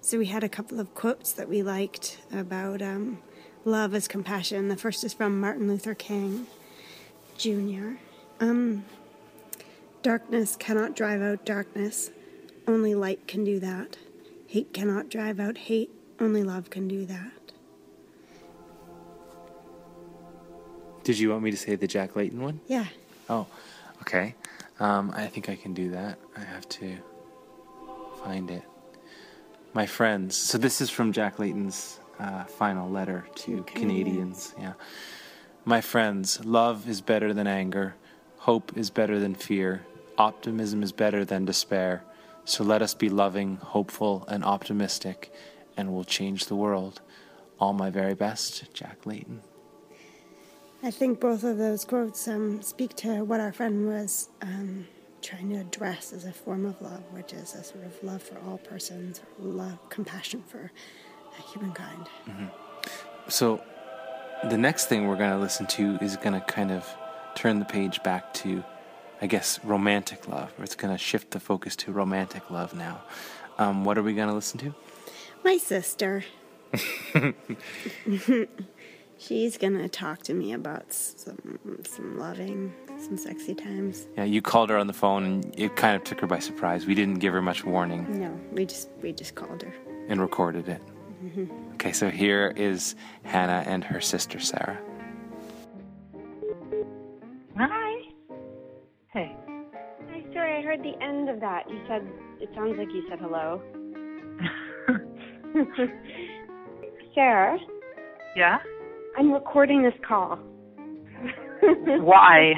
So, 0.00 0.18
we 0.18 0.26
had 0.26 0.44
a 0.44 0.48
couple 0.48 0.78
of 0.78 0.94
quotes 0.94 1.32
that 1.32 1.48
we 1.48 1.64
liked 1.64 2.18
about. 2.32 2.80
Um, 2.80 3.18
love 3.64 3.92
is 3.92 4.06
compassion. 4.06 4.68
The 4.68 4.76
first 4.76 5.02
is 5.02 5.12
from 5.12 5.40
Martin 5.40 5.66
Luther 5.66 5.94
King 5.94 6.46
Jr. 7.36 7.92
Um, 8.40 8.84
darkness 10.02 10.56
cannot 10.56 10.96
drive 10.96 11.22
out 11.22 11.44
darkness, 11.44 12.10
only 12.66 12.94
light 12.94 13.26
can 13.26 13.44
do 13.44 13.58
that. 13.60 13.96
Hate 14.46 14.72
cannot 14.72 15.08
drive 15.08 15.40
out 15.40 15.56
hate, 15.56 15.90
only 16.20 16.42
love 16.42 16.70
can 16.70 16.88
do 16.88 17.06
that. 17.06 17.32
Did 21.04 21.18
you 21.18 21.30
want 21.30 21.42
me 21.42 21.50
to 21.50 21.56
say 21.56 21.74
the 21.74 21.86
Jack 21.86 22.14
Layton 22.14 22.40
one? 22.40 22.60
Yeah. 22.68 22.86
Oh, 23.28 23.46
okay. 24.02 24.34
Um, 24.78 25.12
I 25.14 25.26
think 25.26 25.48
I 25.48 25.56
can 25.56 25.74
do 25.74 25.90
that. 25.90 26.18
I 26.36 26.40
have 26.40 26.68
to 26.70 26.96
find 28.22 28.50
it. 28.50 28.62
My 29.74 29.86
friends. 29.86 30.36
So 30.36 30.58
this 30.58 30.80
is 30.80 30.90
from 30.90 31.12
Jack 31.12 31.38
Layton's 31.38 31.98
uh, 32.18 32.44
final 32.44 32.90
letter 32.90 33.26
to 33.36 33.62
Canadians. 33.64 34.54
Yeah. 34.58 34.74
My 35.64 35.80
friends, 35.80 36.44
love 36.44 36.88
is 36.88 37.00
better 37.00 37.32
than 37.32 37.46
anger. 37.46 37.94
Hope 38.38 38.76
is 38.76 38.90
better 38.90 39.20
than 39.20 39.36
fear. 39.36 39.86
Optimism 40.18 40.82
is 40.82 40.90
better 40.90 41.24
than 41.24 41.44
despair. 41.44 42.02
So 42.44 42.64
let 42.64 42.82
us 42.82 42.94
be 42.94 43.08
loving, 43.08 43.58
hopeful, 43.58 44.24
and 44.26 44.44
optimistic, 44.44 45.32
and 45.76 45.94
we'll 45.94 46.02
change 46.02 46.46
the 46.46 46.56
world. 46.56 47.00
All 47.60 47.72
my 47.72 47.90
very 47.90 48.14
best, 48.14 48.74
Jack 48.74 49.06
Layton. 49.06 49.42
I 50.82 50.90
think 50.90 51.20
both 51.20 51.44
of 51.44 51.58
those 51.58 51.84
quotes 51.84 52.26
um, 52.26 52.60
speak 52.60 52.96
to 52.96 53.22
what 53.22 53.38
our 53.38 53.52
friend 53.52 53.86
was 53.86 54.30
um, 54.42 54.88
trying 55.22 55.50
to 55.50 55.60
address 55.60 56.12
as 56.12 56.24
a 56.24 56.32
form 56.32 56.66
of 56.66 56.82
love, 56.82 57.04
which 57.12 57.32
is 57.32 57.54
a 57.54 57.62
sort 57.62 57.84
of 57.84 58.02
love 58.02 58.20
for 58.20 58.36
all 58.48 58.58
persons, 58.58 59.20
love, 59.38 59.78
compassion 59.90 60.42
for 60.48 60.72
humankind. 61.52 62.08
Mm-hmm. 62.28 62.46
So, 63.28 63.62
the 64.48 64.58
next 64.58 64.86
thing 64.86 65.06
we're 65.06 65.16
going 65.16 65.30
to 65.30 65.38
listen 65.38 65.66
to 65.66 65.96
is 66.00 66.16
going 66.16 66.34
to 66.34 66.40
kind 66.46 66.70
of 66.70 66.86
turn 67.34 67.58
the 67.58 67.64
page 67.64 68.02
back 68.02 68.32
to 68.34 68.62
I 69.20 69.26
guess, 69.28 69.60
romantic 69.64 70.26
love. 70.26 70.52
Or 70.58 70.64
It's 70.64 70.74
going 70.74 70.92
to 70.92 70.98
shift 70.98 71.30
the 71.30 71.38
focus 71.38 71.76
to 71.76 71.92
romantic 71.92 72.50
love 72.50 72.74
now. 72.74 73.02
Um, 73.56 73.84
what 73.84 73.96
are 73.96 74.02
we 74.02 74.14
going 74.14 74.26
to 74.28 74.34
listen 74.34 74.58
to? 74.58 74.74
My 75.44 75.58
sister. 75.58 76.24
She's 79.18 79.56
gonna 79.56 79.88
talk 79.88 80.22
to 80.24 80.34
me 80.34 80.52
about 80.52 80.92
some 80.92 81.58
some 81.84 82.18
loving, 82.18 82.72
some 82.98 83.16
sexy 83.16 83.54
times. 83.54 84.08
Yeah, 84.16 84.24
you 84.24 84.42
called 84.42 84.70
her 84.70 84.76
on 84.76 84.88
the 84.88 84.92
phone, 84.92 85.24
and 85.24 85.54
it 85.56 85.76
kind 85.76 85.94
of 85.94 86.02
took 86.02 86.18
her 86.20 86.26
by 86.26 86.40
surprise. 86.40 86.86
We 86.86 86.94
didn't 86.96 87.20
give 87.20 87.32
her 87.32 87.42
much 87.42 87.64
warning 87.64 88.18
No, 88.20 88.36
we 88.50 88.66
just 88.66 88.88
we 89.00 89.12
just 89.12 89.34
called 89.36 89.62
her. 89.62 89.72
and 90.08 90.20
recorded 90.20 90.68
it. 90.68 90.82
Mhm. 91.22 91.74
Okay, 91.74 91.92
so 91.92 92.10
here 92.10 92.52
is 92.56 92.96
Hannah 93.22 93.62
and 93.66 93.84
her 93.84 94.00
sister 94.00 94.40
Sarah. 94.40 94.78
Hi. 97.56 98.02
Hey. 99.12 99.36
Hi, 100.10 100.24
sorry, 100.32 100.56
I 100.58 100.62
heard 100.62 100.82
the 100.82 101.00
end 101.00 101.28
of 101.28 101.38
that. 101.40 101.70
You 101.70 101.80
said, 101.86 102.02
it 102.40 102.48
sounds 102.54 102.76
like 102.76 102.88
you 102.92 103.04
said 103.08 103.20
hello. 103.20 103.62
Sarah, 107.14 107.58
Yeah? 108.34 108.58
I'm 109.18 109.30
recording 109.32 109.82
this 109.82 109.94
call. 110.06 110.36
Why? 112.00 112.54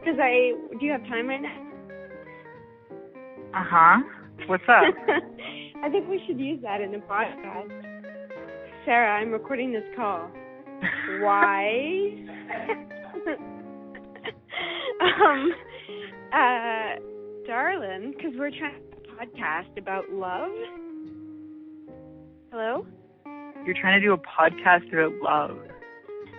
Because 0.00 0.18
I, 0.20 0.52
do 0.78 0.84
you 0.84 0.92
have 0.92 1.04
time 1.04 1.28
right 1.28 1.40
now? 1.40 1.66
Uh 3.54 3.64
huh. 3.64 4.02
What's 4.46 4.64
up? 4.68 4.82
I 5.82 5.88
think 5.88 6.08
we 6.08 6.20
should 6.26 6.38
use 6.38 6.60
that 6.62 6.82
in 6.82 6.92
the 6.92 6.98
podcast. 6.98 7.70
Sarah, 8.84 9.18
I'm 9.20 9.30
recording 9.30 9.72
this 9.72 9.84
call. 9.96 10.30
Why? 11.20 12.10
um, 15.02 15.52
uh, 16.34 17.00
darling, 17.46 18.12
because 18.14 18.32
we're 18.36 18.50
trying 18.50 18.74
to 18.74 19.08
podcast 19.18 19.78
about 19.78 20.10
love. 20.10 20.50
Hello? 22.50 22.86
You're 23.64 23.76
trying 23.80 24.00
to 24.00 24.06
do 24.06 24.12
a 24.12 24.18
podcast 24.18 24.92
about 24.92 25.12
love. 25.22 25.56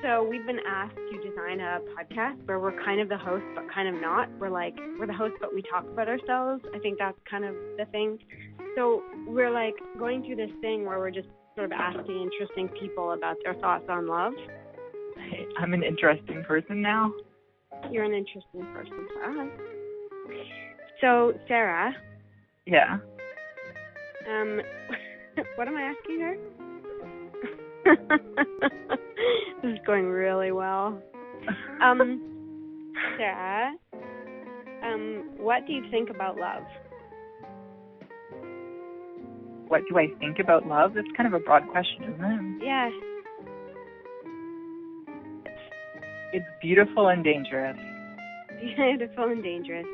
So 0.03 0.27
we've 0.27 0.45
been 0.48 0.60
asked 0.67 0.95
to 0.95 1.29
design 1.29 1.60
a 1.60 1.79
podcast 1.93 2.48
where 2.48 2.60
we're 2.60 2.75
kind 2.83 3.00
of 3.00 3.07
the 3.07 3.19
host 3.19 3.45
but 3.53 3.65
kind 3.71 3.88
of 3.88 4.01
not. 4.01 4.29
We're 4.39 4.50
like 4.50 4.75
we're 5.00 5.05
the 5.05 5.13
host 5.13 5.36
but 5.39 5.53
we 5.53 5.62
talk 5.62 5.86
about 5.86 6.07
ourselves. 6.07 6.63
I 6.74 6.79
think 6.79 6.98
that's 6.98 7.17
kind 7.29 7.45
of 7.45 7.53
the 7.77 7.86
thing. 7.91 8.17
So 8.75 9.04
we're 9.28 9.51
like 9.51 9.75
going 10.00 10.24
through 10.24 10.38
this 10.38 10.51
thing 10.62 10.86
where 10.86 11.00
we're 11.00 11.12
just 11.12 11.28
sort 11.56 11.66
of 11.66 11.72
asking 11.74 12.22
interesting 12.22 12.70
people 12.80 13.12
about 13.12 13.36
their 13.44 13.54
thoughts 13.56 13.86
on 13.90 14.08
love. 14.08 14.34
I'm 15.60 15.74
an 15.74 15.84
interesting 15.84 16.44
person 16.48 16.82
now. 16.82 17.12
You're 17.92 18.04
an 18.04 18.13
interesting 18.13 18.62
person 18.74 19.08
to 19.08 19.42
us. 19.42 19.50
So 21.01 21.34
Sarah, 21.48 21.94
Yeah. 22.66 22.98
um, 24.30 24.62
what 25.56 25.68
am 25.68 25.75
I 25.75 25.94
asking 25.94 26.20
her? 26.22 26.38
this 29.63 29.74
is 29.74 29.80
going 29.86 30.06
really 30.06 30.51
well. 30.51 31.01
Um, 31.82 32.94
Sarah, 33.18 33.74
um, 34.84 35.32
what 35.38 35.66
do 35.66 35.74
you 35.74 35.84
think 35.90 36.10
about 36.10 36.38
love? 36.38 36.63
What 39.72 39.84
do 39.88 39.98
I 39.98 40.08
think 40.20 40.40
about 40.40 40.68
love? 40.68 40.96
That's 40.96 41.08
kind 41.16 41.34
of 41.34 41.34
a 41.34 41.40
broad 41.40 41.66
question, 41.70 42.04
isn't 42.04 42.25
it? 42.25 42.66
Yes. 42.66 42.92
It's 46.34 46.46
beautiful 46.62 47.08
and 47.08 47.24
dangerous. 47.24 47.78
Beautiful 48.60 49.32
and 49.32 49.42
dangerous. 49.42 49.86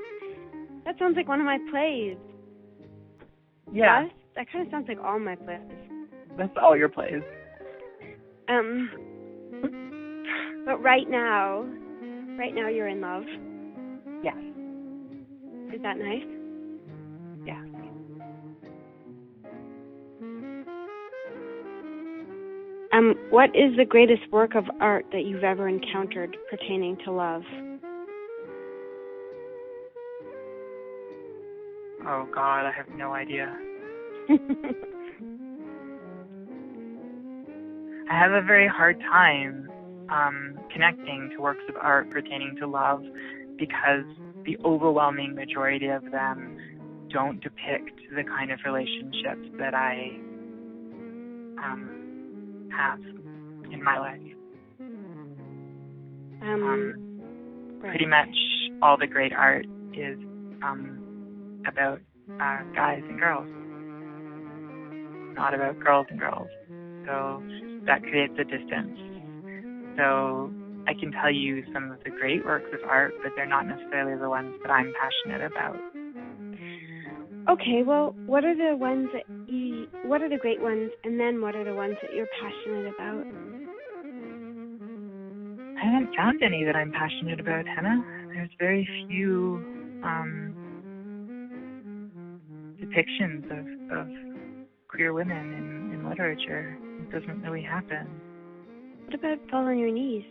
That 0.83 0.97
sounds 0.97 1.15
like 1.15 1.27
one 1.27 1.39
of 1.39 1.45
my 1.45 1.59
plays. 1.69 2.17
Yeah. 3.71 4.05
Yes? 4.05 4.11
That 4.35 4.51
kind 4.51 4.65
of 4.65 4.71
sounds 4.71 4.87
like 4.87 4.97
all 4.97 5.19
my 5.19 5.35
plays. 5.35 5.61
That's 6.39 6.57
all 6.59 6.75
your 6.75 6.89
plays. 6.89 7.21
Um, 8.49 8.89
but 10.65 10.81
right 10.81 11.07
now, 11.07 11.67
right 12.39 12.55
now 12.55 12.67
you're 12.67 12.87
in 12.87 12.99
love. 12.99 13.25
Yes. 14.23 14.37
Is 15.71 15.83
that 15.83 15.99
nice? 15.99 16.36
Um, 22.97 23.13
what 23.29 23.49
is 23.49 23.77
the 23.77 23.85
greatest 23.85 24.23
work 24.31 24.55
of 24.55 24.63
art 24.79 25.05
that 25.11 25.23
you've 25.23 25.43
ever 25.43 25.67
encountered 25.67 26.35
pertaining 26.49 26.97
to 27.05 27.11
love? 27.11 27.43
Oh 32.07 32.27
God, 32.33 32.65
I 32.65 32.71
have 32.75 32.87
no 32.95 33.13
idea. 33.13 33.55
I 38.09 38.17
have 38.17 38.31
a 38.31 38.41
very 38.41 38.67
hard 38.67 38.99
time 39.01 39.69
um, 40.09 40.57
connecting 40.73 41.29
to 41.35 41.41
works 41.41 41.63
of 41.69 41.75
art 41.75 42.09
pertaining 42.09 42.55
to 42.61 42.67
love 42.67 43.03
because 43.59 44.05
the 44.45 44.57
overwhelming 44.65 45.35
majority 45.35 45.89
of 45.89 46.03
them 46.05 46.57
don't 47.13 47.43
depict 47.43 47.99
the 48.15 48.23
kind 48.23 48.51
of 48.51 48.59
relationships 48.65 49.47
that 49.59 49.75
I 49.75 50.17
um, 51.63 51.96
have 52.71 52.99
in 53.71 53.83
my 53.83 53.97
life. 53.99 54.21
Um, 56.41 57.03
Pretty 57.79 58.05
much 58.05 58.35
all 58.81 58.97
the 58.97 59.07
great 59.07 59.33
art 59.33 59.65
is 59.93 60.17
um, 60.63 61.61
about 61.67 61.99
uh, 62.39 62.59
guys 62.75 63.03
and 63.07 63.19
girls, 63.19 63.47
not 65.35 65.53
about 65.53 65.79
girls 65.79 66.07
and 66.09 66.19
girls. 66.19 66.47
So 67.05 67.41
that 67.85 68.01
creates 68.03 68.33
a 68.39 68.43
distance. 68.43 68.97
So 69.97 70.51
I 70.87 70.93
can 70.93 71.11
tell 71.11 71.31
you 71.31 71.63
some 71.73 71.91
of 71.91 72.03
the 72.03 72.09
great 72.09 72.45
works 72.45 72.69
of 72.73 72.87
art, 72.87 73.13
but 73.23 73.31
they're 73.35 73.47
not 73.47 73.65
necessarily 73.67 74.19
the 74.19 74.29
ones 74.29 74.53
that 74.63 74.71
I'm 74.71 74.93
passionate 74.99 75.45
about. 75.45 75.77
Okay, 77.49 77.81
well, 77.81 78.13
what 78.25 78.43
are 78.43 78.55
the 78.55 78.75
ones 78.75 79.07
that 79.13 79.23
you, 79.47 79.87
what 80.03 80.21
are 80.21 80.27
the 80.27 80.37
great 80.37 80.61
ones, 80.61 80.91
and 81.05 81.17
then 81.17 81.41
what 81.41 81.55
are 81.55 81.63
the 81.63 81.73
ones 81.73 81.95
that 82.01 82.13
you're 82.13 82.27
passionate 82.41 82.93
about? 82.93 83.23
I 85.77 85.85
haven't 85.85 86.13
found 86.13 86.43
any 86.43 86.65
that 86.65 86.75
I'm 86.75 86.91
passionate 86.91 87.39
about, 87.39 87.65
Hannah. 87.65 88.03
There's 88.33 88.49
very 88.59 88.87
few 89.07 89.63
um, 90.03 90.53
depictions 92.81 93.45
of, 93.45 93.97
of 93.97 94.07
queer 94.89 95.13
women 95.13 95.37
in, 95.37 95.93
in 95.93 96.09
literature. 96.09 96.77
It 96.99 97.11
doesn't 97.11 97.41
really 97.43 97.63
happen. 97.63 98.09
What 99.05 99.15
about 99.15 99.37
fall 99.49 99.65
on 99.67 99.77
your 99.77 99.91
knees? 99.91 100.25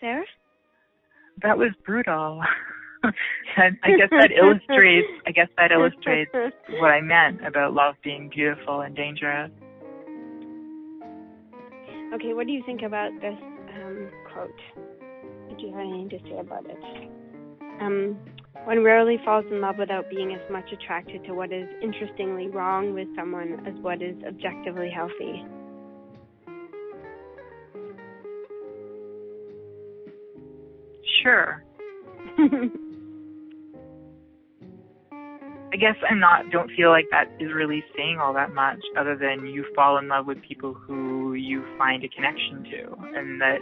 Sarah? 0.00 0.24
That 1.42 1.56
was 1.56 1.70
brutal. 1.86 2.42
And 3.02 3.78
I 3.82 3.96
guess 3.96 4.10
that 4.10 4.30
illustrates. 4.30 5.08
I 5.26 5.32
guess 5.32 5.48
that 5.56 5.72
illustrates 5.72 6.30
what 6.78 6.90
I 6.90 7.00
meant 7.00 7.44
about 7.46 7.72
love 7.72 7.94
being 8.04 8.30
beautiful 8.34 8.82
and 8.82 8.94
dangerous. 8.94 9.50
Okay, 12.14 12.34
what 12.34 12.46
do 12.46 12.52
you 12.52 12.62
think 12.66 12.82
about 12.82 13.10
this 13.20 13.36
um, 13.74 14.10
quote? 14.32 14.50
Do 15.58 15.66
you 15.66 15.72
have 15.72 15.80
anything 15.80 16.10
to 16.10 16.18
say 16.28 16.38
about 16.38 16.66
it? 16.66 16.78
Um, 17.80 18.18
one 18.64 18.84
rarely 18.84 19.18
falls 19.24 19.44
in 19.50 19.60
love 19.60 19.78
without 19.78 20.10
being 20.10 20.34
as 20.34 20.50
much 20.50 20.70
attracted 20.72 21.24
to 21.24 21.34
what 21.34 21.52
is 21.52 21.68
interestingly 21.82 22.48
wrong 22.48 22.94
with 22.94 23.08
someone 23.16 23.66
as 23.66 23.74
what 23.82 24.02
is 24.02 24.16
objectively 24.26 24.90
healthy. 24.90 25.44
Sure. 31.22 31.64
I 35.72 35.76
guess 35.76 35.94
I'm 36.08 36.18
not. 36.18 36.50
Don't 36.50 36.70
feel 36.76 36.90
like 36.90 37.06
that 37.12 37.26
is 37.38 37.52
really 37.54 37.84
saying 37.96 38.18
all 38.20 38.34
that 38.34 38.52
much, 38.52 38.80
other 38.98 39.16
than 39.16 39.46
you 39.46 39.64
fall 39.74 39.98
in 39.98 40.08
love 40.08 40.26
with 40.26 40.42
people 40.42 40.74
who 40.74 41.34
you 41.34 41.64
find 41.78 42.02
a 42.02 42.08
connection 42.08 42.64
to, 42.64 42.96
and 43.16 43.40
that 43.40 43.58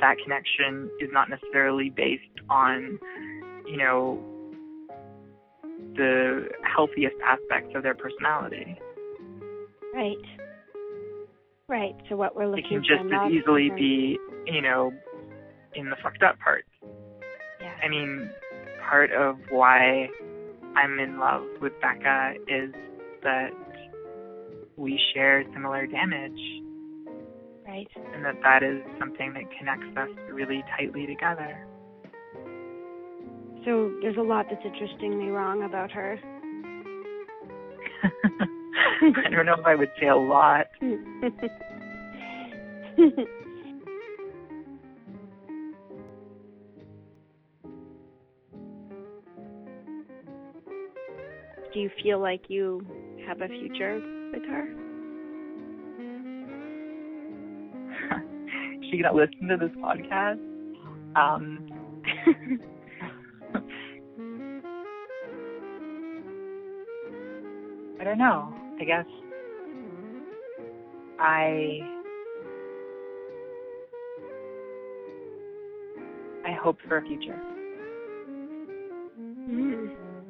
that 0.00 0.16
connection 0.22 0.90
is 1.00 1.08
not 1.10 1.30
necessarily 1.30 1.88
based 1.88 2.22
on, 2.50 2.98
you 3.66 3.78
know, 3.78 4.22
the 5.96 6.48
healthiest 6.76 7.16
aspects 7.24 7.74
of 7.74 7.82
their 7.82 7.94
personality. 7.94 8.78
Right. 9.94 10.16
Right. 11.66 11.94
So 12.08 12.16
what 12.16 12.36
we're 12.36 12.46
looking 12.46 12.64
for. 12.64 12.76
It 12.78 12.98
can 12.98 13.08
just 13.08 13.14
as 13.14 13.32
easily 13.32 13.70
be, 13.70 14.18
you 14.46 14.60
know, 14.60 14.92
in 15.74 15.88
the 15.88 15.96
fucked 16.02 16.22
up 16.22 16.38
part. 16.40 16.64
Yeah. 17.60 17.74
I 17.82 17.88
mean, 17.88 18.30
part 18.88 19.12
of 19.12 19.36
why 19.50 20.08
I'm 20.78 20.98
in 21.00 21.18
love 21.18 21.42
with 21.60 21.72
Becca 21.80 22.34
is 22.46 22.72
that 23.24 23.50
we 24.76 24.98
share 25.12 25.42
similar 25.52 25.86
damage. 25.86 26.40
Right. 27.66 27.88
And 28.14 28.24
that 28.24 28.36
that 28.42 28.62
is 28.62 28.80
something 28.98 29.34
that 29.34 29.42
connects 29.58 29.96
us 29.96 30.08
really 30.32 30.62
tightly 30.76 31.06
together. 31.06 31.66
So 33.64 33.92
there's 34.00 34.16
a 34.16 34.22
lot 34.22 34.46
that's 34.48 34.64
interestingly 34.64 35.26
wrong 35.26 35.64
about 35.64 35.90
her. 35.90 36.18
I 39.02 39.30
don't 39.30 39.46
know 39.46 39.56
if 39.58 39.66
I 39.66 39.74
would 39.74 39.90
say 40.00 40.06
a 40.06 40.16
lot. 40.16 40.66
Do 51.78 51.82
you 51.82 51.90
feel 52.02 52.18
like 52.18 52.42
you 52.48 52.84
have 53.24 53.40
a 53.40 53.46
future 53.46 54.02
with 54.32 54.42
her? 54.46 54.66
she 58.90 59.00
gonna 59.00 59.14
listen 59.14 59.46
to 59.46 59.56
this 59.56 59.70
podcast? 59.80 60.40
Um, 61.14 61.70
I 68.00 68.02
don't 68.02 68.18
know. 68.18 68.52
I 68.80 68.84
guess 68.84 69.06
I 71.20 71.78
I 76.44 76.50
hope 76.60 76.78
for 76.88 76.96
a 76.96 77.02
future. 77.02 77.40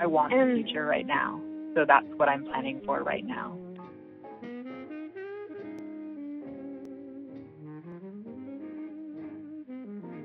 I 0.00 0.06
want 0.06 0.32
And- 0.32 0.52
a 0.52 0.54
future 0.62 0.86
right 0.86 1.06
now. 1.06 1.40
So 1.74 1.84
that's 1.84 2.06
what 2.16 2.28
I'm 2.28 2.44
planning 2.44 2.80
for 2.84 3.02
right 3.02 3.24
now. 3.24 3.56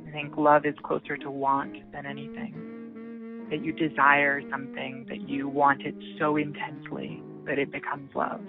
I 0.07 0.11
think 0.11 0.37
love 0.37 0.65
is 0.65 0.75
closer 0.83 1.17
to 1.17 1.29
want 1.31 1.75
than 1.91 2.05
anything. 2.05 3.47
That 3.49 3.63
you 3.63 3.71
desire 3.73 4.41
something, 4.49 5.05
that 5.09 5.27
you 5.27 5.47
want 5.47 5.81
it 5.81 5.95
so 6.17 6.37
intensely 6.37 7.21
that 7.45 7.59
it 7.59 7.71
becomes 7.71 8.09
love. 8.15 8.41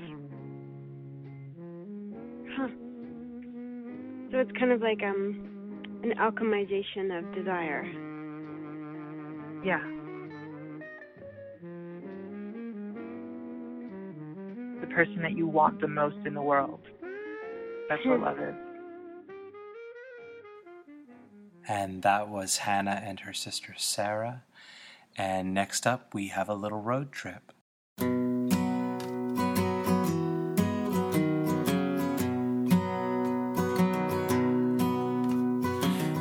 Huh. 2.57 2.69
So 4.31 4.39
it's 4.39 4.53
kind 4.59 4.73
of 4.73 4.81
like 4.81 5.03
um 5.03 5.51
an 6.05 6.15
alchemization 6.19 7.19
of 7.19 7.35
desire. 7.35 7.85
Yeah. 9.65 9.94
Person 14.95 15.23
that 15.23 15.33
you 15.33 15.47
want 15.49 15.81
the 15.81 15.89
most 15.89 16.17
in 16.25 16.35
the 16.35 16.43
world. 16.43 16.81
That's 17.89 18.05
what 18.07 18.21
love 18.21 18.39
is. 18.39 18.55
And 21.67 22.03
that 22.03 22.29
was 22.29 22.59
Hannah 22.59 23.03
and 23.05 23.21
her 23.21 23.33
sister 23.33 23.75
Sarah. 23.77 24.45
And 25.17 25.55
next 25.55 25.87
up, 25.87 26.15
we 26.15 26.29
have 26.29 26.49
a 26.49 26.55
little 26.55 26.81
road 26.81 27.11
trip. 27.11 27.53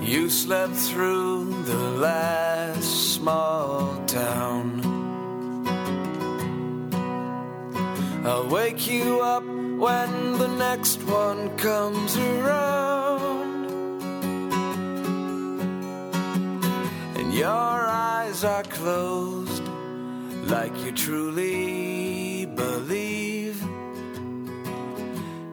You 0.01 0.29
slept 0.29 0.75
through 0.75 1.63
the 1.63 1.89
last 1.99 3.13
small 3.15 3.97
town. 4.05 4.62
Wake 8.53 8.87
you 8.87 9.19
up 9.19 9.43
when 9.43 10.37
the 10.37 10.47
next 10.47 11.01
one 11.05 11.57
comes 11.57 12.15
around. 12.15 13.65
And 17.17 17.33
your 17.33 17.49
eyes 17.49 18.43
are 18.43 18.61
closed 18.61 19.63
like 20.45 20.71
you 20.85 20.91
truly 20.91 22.45
believe 22.45 23.59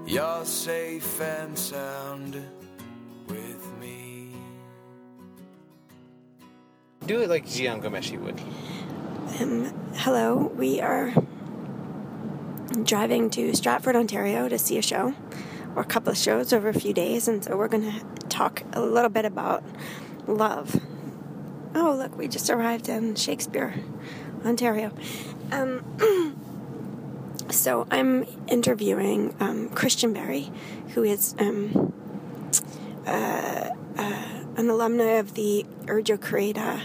you're 0.05 0.45
safe 0.45 1.23
and 1.23 1.59
sound 1.59 2.35
with 3.29 3.79
me. 3.81 4.35
Do 7.07 7.23
it 7.23 7.31
like 7.31 7.47
Jian 7.47 7.81
Ghomeshi 7.83 8.21
would. 8.21 8.39
Um, 9.41 9.73
hello, 9.95 10.53
we 10.55 10.83
are 10.83 11.15
driving 12.85 13.31
to 13.31 13.55
Stratford, 13.55 13.97
Ontario 13.97 14.49
to 14.49 14.59
see 14.59 14.79
a 14.79 14.83
show, 14.83 15.14
or 15.75 15.83
a 15.83 15.87
couple 15.87 16.12
of 16.12 16.19
shows 16.19 16.53
over 16.53 16.69
a 16.69 16.75
few 16.75 16.93
days, 16.93 17.29
and 17.29 17.45
so 17.45 17.57
we're 17.57 17.69
going 17.69 17.90
to 17.90 18.01
talk 18.29 18.62
a 18.73 18.81
little 18.81 19.11
bit 19.11 19.25
about 19.25 19.62
love. 20.27 20.81
Oh, 21.75 21.95
look, 21.97 22.16
we 22.16 22.29
just 22.29 22.51
arrived 22.51 22.88
in 22.88 23.14
Shakespeare, 23.14 23.75
Ontario. 24.45 24.93
Um, 25.53 26.37
so 27.51 27.87
I'm 27.90 28.25
interviewing 28.49 29.35
um, 29.40 29.69
Christian 29.71 30.12
Barry, 30.12 30.51
who 30.95 31.05
is 31.05 31.35
um, 31.38 31.93
uh, 33.07 33.71
uh, 33.97 34.45
an 34.57 34.69
alumni 34.69 35.19
of 35.19 35.35
the 35.35 35.64
Urjo 35.87 36.19
Kareda 36.19 36.81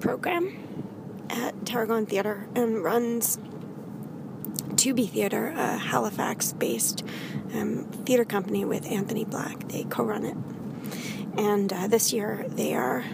program 0.00 0.56
at 1.30 1.64
Tarragon 1.64 2.06
Theatre 2.06 2.48
and 2.54 2.82
runs 2.82 3.38
2b 4.78 5.10
theatre, 5.10 5.48
a 5.48 5.76
Halifax 5.76 6.52
based 6.52 7.04
um, 7.52 7.84
theatre 8.04 8.24
company 8.24 8.64
with 8.64 8.86
Anthony 8.86 9.24
Black. 9.24 9.66
They 9.68 9.82
co 9.82 10.04
run 10.04 10.24
it. 10.24 10.36
And 11.36 11.72
uh, 11.72 11.88
this 11.88 12.12
year 12.12 12.46
they 12.48 12.74
are 12.74 13.04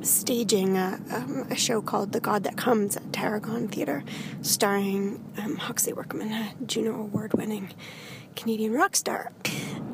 staging 0.00 0.78
a, 0.78 0.98
um, 1.10 1.46
a 1.50 1.56
show 1.56 1.82
called 1.82 2.12
The 2.12 2.20
God 2.20 2.42
That 2.44 2.56
Comes 2.56 2.96
at 2.96 3.12
Tarragon 3.12 3.68
Theatre, 3.68 4.02
starring 4.40 5.22
um, 5.36 5.56
Hawksley 5.56 5.92
Workman, 5.92 6.32
a 6.32 6.54
Juno 6.64 6.98
Award 6.98 7.34
winning 7.34 7.74
Canadian 8.36 8.72
rock 8.72 8.96
star. 8.96 9.30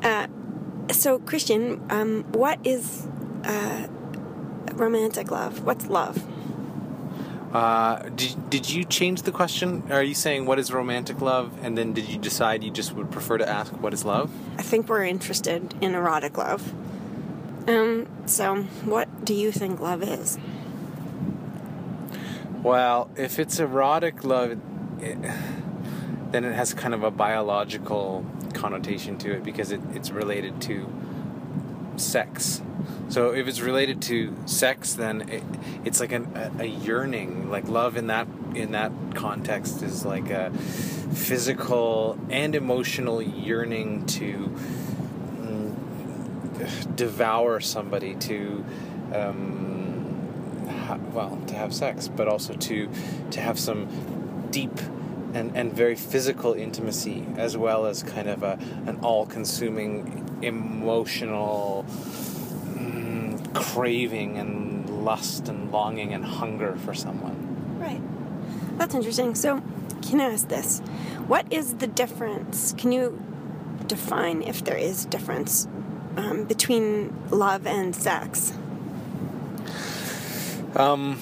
Uh, 0.01 0.27
so, 0.91 1.19
Christian, 1.19 1.85
um, 1.89 2.23
what 2.31 2.65
is 2.65 3.05
uh, 3.43 3.87
romantic 4.73 5.29
love? 5.29 5.65
What's 5.65 5.87
love? 5.87 6.25
Uh, 7.53 8.03
did, 8.15 8.49
did 8.49 8.69
you 8.69 8.85
change 8.85 9.23
the 9.23 9.31
question? 9.31 9.83
Are 9.91 10.03
you 10.03 10.15
saying 10.15 10.45
what 10.45 10.57
is 10.57 10.71
romantic 10.71 11.19
love? 11.19 11.51
And 11.63 11.77
then 11.77 11.91
did 11.93 12.07
you 12.07 12.17
decide 12.17 12.63
you 12.63 12.71
just 12.71 12.93
would 12.93 13.11
prefer 13.11 13.37
to 13.37 13.47
ask 13.47 13.73
what 13.73 13.93
is 13.93 14.05
love? 14.05 14.31
I 14.57 14.61
think 14.61 14.87
we're 14.87 15.03
interested 15.03 15.73
in 15.81 15.93
erotic 15.93 16.37
love. 16.37 16.73
Um, 17.67 18.07
so, 18.25 18.63
what 18.85 19.25
do 19.25 19.33
you 19.33 19.51
think 19.51 19.79
love 19.79 20.01
is? 20.01 20.39
Well, 22.63 23.09
if 23.17 23.37
it's 23.37 23.59
erotic 23.59 24.23
love, 24.23 24.51
it, 24.99 25.21
then 26.31 26.45
it 26.45 26.53
has 26.53 26.73
kind 26.73 26.93
of 26.93 27.03
a 27.03 27.11
biological 27.11 28.25
connotation 28.53 29.17
to 29.19 29.33
it 29.33 29.43
because 29.43 29.71
it, 29.71 29.81
it's 29.93 30.11
related 30.11 30.61
to 30.63 30.89
sex. 32.01 32.61
So 33.09 33.33
if 33.33 33.47
it's 33.47 33.59
related 33.59 34.01
to 34.03 34.35
sex, 34.45 34.93
then 34.93 35.29
it, 35.29 35.43
it's 35.83 35.99
like 35.99 36.11
an, 36.11 36.31
a, 36.35 36.63
a 36.63 36.65
yearning. 36.65 37.49
Like 37.49 37.67
love 37.67 37.97
in 37.97 38.07
that 38.07 38.27
in 38.55 38.71
that 38.71 38.91
context 39.15 39.81
is 39.81 40.05
like 40.05 40.29
a 40.29 40.51
physical 40.51 42.19
and 42.29 42.55
emotional 42.55 43.21
yearning 43.21 44.05
to 44.05 44.55
mm, 45.41 46.95
devour 46.95 47.59
somebody, 47.59 48.15
to 48.15 48.65
um, 49.13 50.67
ha- 50.85 50.99
well, 51.11 51.37
to 51.47 51.55
have 51.55 51.73
sex, 51.73 52.07
but 52.07 52.27
also 52.27 52.53
to 52.53 52.89
to 53.31 53.41
have 53.41 53.59
some 53.59 54.47
deep 54.51 54.79
and, 55.33 55.55
and 55.55 55.73
very 55.73 55.95
physical 55.95 56.53
intimacy, 56.53 57.25
as 57.37 57.57
well 57.57 57.85
as 57.85 58.03
kind 58.03 58.29
of 58.29 58.43
a 58.43 58.59
an 58.85 58.99
all-consuming 59.01 60.39
emotional 60.41 61.85
mm, 62.73 63.53
craving 63.53 64.37
and 64.37 65.03
lust 65.03 65.49
and 65.49 65.71
longing 65.71 66.13
and 66.13 66.23
hunger 66.23 66.75
for 66.77 66.93
someone. 66.93 67.77
Right. 67.79 68.01
That's 68.77 68.95
interesting. 68.95 69.35
So, 69.35 69.61
can 70.01 70.21
I 70.21 70.33
ask 70.33 70.47
this? 70.47 70.79
What 71.27 71.51
is 71.51 71.75
the 71.75 71.87
difference? 71.87 72.73
Can 72.77 72.91
you 72.91 73.21
define 73.87 74.41
if 74.41 74.63
there 74.63 74.77
is 74.77 75.05
difference 75.05 75.67
um, 76.17 76.45
between 76.45 77.13
love 77.29 77.67
and 77.67 77.95
sex? 77.95 78.53
Um, 80.75 81.19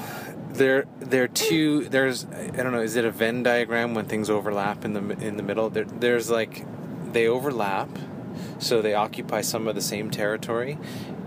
there, 0.60 0.86
there 1.00 1.24
are 1.24 1.28
two. 1.28 1.86
There's, 1.86 2.26
I 2.26 2.50
don't 2.50 2.74
know. 2.74 2.82
Is 2.82 2.96
it 2.96 3.06
a 3.06 3.12
Venn 3.12 3.44
diagram 3.44 3.96
when 3.96 4.06
things 4.06 4.30
overlap 4.30 4.86
in 4.86 4.94
the 4.94 5.26
in 5.26 5.38
the 5.38 5.44
middle? 5.44 5.70
There, 5.70 5.86
there's 5.86 6.30
like, 6.30 6.66
they 7.12 7.28
overlap, 7.28 7.90
so 8.60 8.82
they 8.82 8.94
occupy 8.94 9.42
some 9.42 9.68
of 9.68 9.76
the 9.76 9.82
same 9.82 10.12
territory. 10.12 10.78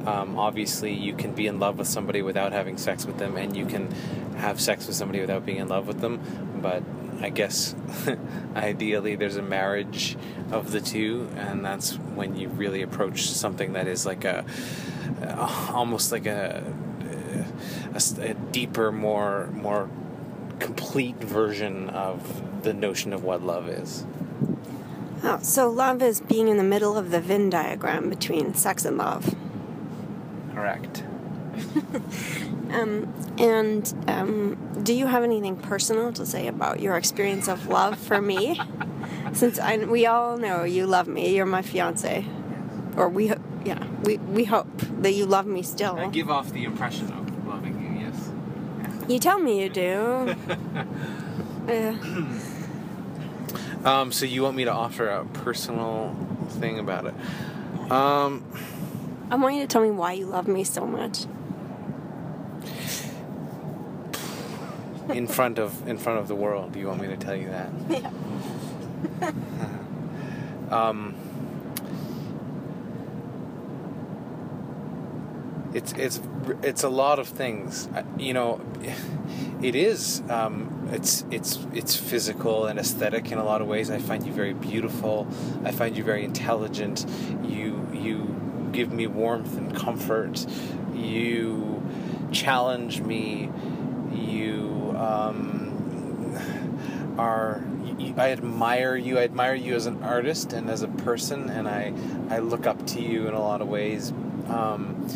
Um, 0.06 0.38
obviously, 0.38 0.92
you 0.92 1.14
can 1.14 1.32
be 1.32 1.46
in 1.46 1.58
love 1.58 1.78
with 1.78 1.88
somebody 1.88 2.22
without 2.22 2.52
having 2.52 2.76
sex 2.76 3.06
with 3.06 3.18
them, 3.18 3.36
and 3.36 3.56
you 3.56 3.66
can 3.66 3.90
have 4.36 4.60
sex 4.60 4.86
with 4.86 4.96
somebody 4.96 5.20
without 5.20 5.46
being 5.46 5.58
in 5.58 5.68
love 5.68 5.86
with 5.86 6.00
them. 6.00 6.20
But 6.60 6.82
I 7.20 7.30
guess 7.30 7.74
ideally 8.56 9.16
there's 9.16 9.36
a 9.36 9.42
marriage 9.42 10.16
of 10.50 10.72
the 10.72 10.80
two, 10.80 11.28
and 11.36 11.64
that's 11.64 11.94
when 11.94 12.36
you 12.36 12.48
really 12.48 12.82
approach 12.82 13.28
something 13.28 13.72
that 13.72 13.88
is 13.88 14.04
like 14.04 14.24
a 14.24 14.44
almost 15.72 16.12
like 16.12 16.26
a, 16.26 16.62
a, 17.32 18.30
a 18.30 18.34
deeper, 18.34 18.92
more 18.92 19.48
more 19.52 19.88
complete 20.58 21.16
version 21.16 21.90
of 21.90 22.62
the 22.62 22.72
notion 22.72 23.12
of 23.12 23.24
what 23.24 23.42
love 23.42 23.68
is. 23.68 24.04
Oh, 25.24 25.38
so 25.42 25.70
love 25.70 26.02
is 26.02 26.20
being 26.20 26.48
in 26.48 26.56
the 26.56 26.64
middle 26.64 26.96
of 26.96 27.10
the 27.10 27.20
Venn 27.20 27.50
diagram 27.50 28.10
between 28.10 28.54
sex 28.54 28.84
and 28.84 28.96
love. 28.96 29.34
Correct. 30.54 31.04
Um, 32.72 33.12
and 33.38 33.94
um, 34.08 34.82
do 34.82 34.94
you 34.94 35.06
have 35.06 35.22
anything 35.22 35.56
personal 35.56 36.12
to 36.14 36.24
say 36.24 36.46
about 36.46 36.80
your 36.80 36.96
experience 36.96 37.48
of 37.48 37.68
love 37.68 37.98
for 37.98 38.20
me? 38.20 38.60
Since 39.32 39.58
I, 39.58 39.76
we 39.76 40.06
all 40.06 40.38
know 40.38 40.64
you 40.64 40.86
love 40.86 41.06
me, 41.06 41.36
you're 41.36 41.46
my 41.46 41.62
fiance, 41.62 42.24
or 42.96 43.08
we, 43.08 43.32
yeah, 43.64 43.86
we 44.02 44.18
we 44.18 44.44
hope 44.44 44.68
that 45.00 45.12
you 45.12 45.26
love 45.26 45.46
me 45.46 45.62
still. 45.62 45.96
I 45.96 46.08
give 46.08 46.30
off 46.30 46.52
the 46.52 46.64
impression 46.64 47.12
of 47.12 47.21
loving 47.21 47.21
you. 47.21 47.21
Yes. 47.21 47.21
You 49.08 49.18
tell 49.18 49.38
me 49.38 49.62
you 49.62 49.68
do. 49.68 50.34
Uh, 51.68 51.94
Um, 53.84 54.12
so 54.12 54.26
you 54.26 54.44
want 54.44 54.54
me 54.56 54.64
to 54.64 54.70
offer 54.70 55.08
a 55.08 55.24
personal 55.24 56.14
thing 56.50 56.78
about 56.78 57.06
it? 57.06 57.14
Um, 57.90 58.44
I 59.28 59.34
want 59.34 59.56
you 59.56 59.62
to 59.62 59.66
tell 59.66 59.82
me 59.82 59.90
why 59.90 60.12
you 60.12 60.26
love 60.26 60.46
me 60.46 60.62
so 60.62 60.86
much. 60.86 61.26
in 65.08 65.26
front 65.26 65.58
of 65.58 65.86
in 65.88 65.98
front 65.98 66.18
of 66.18 66.28
the 66.28 66.34
world, 66.34 66.76
you 66.76 66.86
want 66.86 67.00
me 67.00 67.08
to 67.08 67.16
tell 67.16 67.36
you 67.36 67.48
that? 67.48 67.70
Yeah. 69.20 69.32
um, 70.70 71.14
it's 75.74 75.92
it's 75.92 76.20
it's 76.62 76.82
a 76.82 76.88
lot 76.88 77.18
of 77.18 77.28
things. 77.28 77.88
You 78.18 78.34
know, 78.34 78.60
it 79.62 79.74
is. 79.74 80.22
Um, 80.28 80.88
it's 80.92 81.24
it's 81.30 81.58
it's 81.72 81.96
physical 81.96 82.66
and 82.66 82.78
aesthetic 82.78 83.32
in 83.32 83.38
a 83.38 83.44
lot 83.44 83.62
of 83.62 83.68
ways. 83.68 83.90
I 83.90 83.98
find 83.98 84.26
you 84.26 84.32
very 84.32 84.52
beautiful. 84.52 85.26
I 85.64 85.72
find 85.72 85.96
you 85.96 86.04
very 86.04 86.24
intelligent. 86.24 87.06
You 87.44 87.86
you 87.92 88.70
give 88.72 88.92
me 88.92 89.06
warmth 89.06 89.56
and 89.56 89.74
comfort. 89.74 90.46
You 90.94 91.82
challenge 92.32 93.00
me. 93.00 93.50
You 94.12 94.94
um, 94.98 96.36
are. 97.18 97.64
I 98.16 98.32
admire 98.32 98.96
you. 98.96 99.18
I 99.18 99.22
admire 99.22 99.54
you 99.54 99.74
as 99.74 99.86
an 99.86 100.02
artist 100.02 100.52
and 100.52 100.68
as 100.68 100.82
a 100.82 100.88
person, 100.88 101.48
and 101.48 101.66
I 101.68 101.94
I 102.28 102.40
look 102.40 102.66
up 102.66 102.86
to 102.88 103.00
you 103.00 103.28
in 103.28 103.34
a 103.34 103.40
lot 103.40 103.62
of 103.62 103.68
ways. 103.68 104.12
Um, 104.48 105.06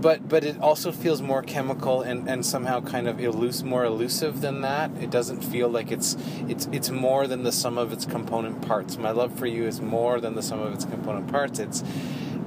but 0.00 0.28
but 0.28 0.44
it 0.44 0.60
also 0.60 0.92
feels 0.92 1.20
more 1.20 1.42
chemical 1.42 2.02
and, 2.02 2.28
and 2.28 2.44
somehow 2.44 2.80
kind 2.80 3.08
of 3.08 3.16
elus 3.16 3.62
more 3.62 3.84
elusive 3.84 4.40
than 4.40 4.60
that. 4.60 4.90
It 5.00 5.10
doesn't 5.10 5.42
feel 5.42 5.68
like 5.68 5.90
it's 5.90 6.16
it's 6.48 6.68
it's 6.72 6.90
more 6.90 7.26
than 7.26 7.42
the 7.42 7.52
sum 7.52 7.78
of 7.78 7.92
its 7.92 8.04
component 8.04 8.66
parts. 8.66 8.96
My 8.96 9.10
love 9.10 9.36
for 9.38 9.46
you 9.46 9.66
is 9.66 9.80
more 9.80 10.20
than 10.20 10.34
the 10.34 10.42
sum 10.42 10.60
of 10.60 10.72
its 10.72 10.84
component 10.84 11.28
parts. 11.28 11.58
It's 11.58 11.82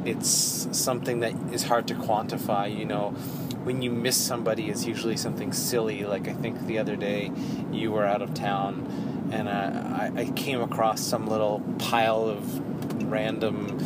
it's 0.05 0.67
something 0.71 1.19
that 1.19 1.33
is 1.53 1.63
hard 1.63 1.87
to 1.89 1.95
quantify. 1.95 2.75
You 2.75 2.85
know, 2.85 3.09
when 3.63 3.81
you 3.81 3.91
miss 3.91 4.17
somebody, 4.17 4.69
it's 4.69 4.85
usually 4.85 5.17
something 5.17 5.51
silly. 5.51 6.03
Like 6.03 6.27
I 6.27 6.33
think 6.33 6.65
the 6.67 6.79
other 6.79 6.95
day, 6.95 7.31
you 7.71 7.91
were 7.91 8.05
out 8.05 8.21
of 8.21 8.33
town, 8.33 9.29
and 9.31 9.49
I 9.49 10.11
I, 10.15 10.21
I 10.21 10.25
came 10.31 10.61
across 10.61 11.01
some 11.01 11.27
little 11.27 11.61
pile 11.79 12.27
of 12.27 13.11
random 13.11 13.77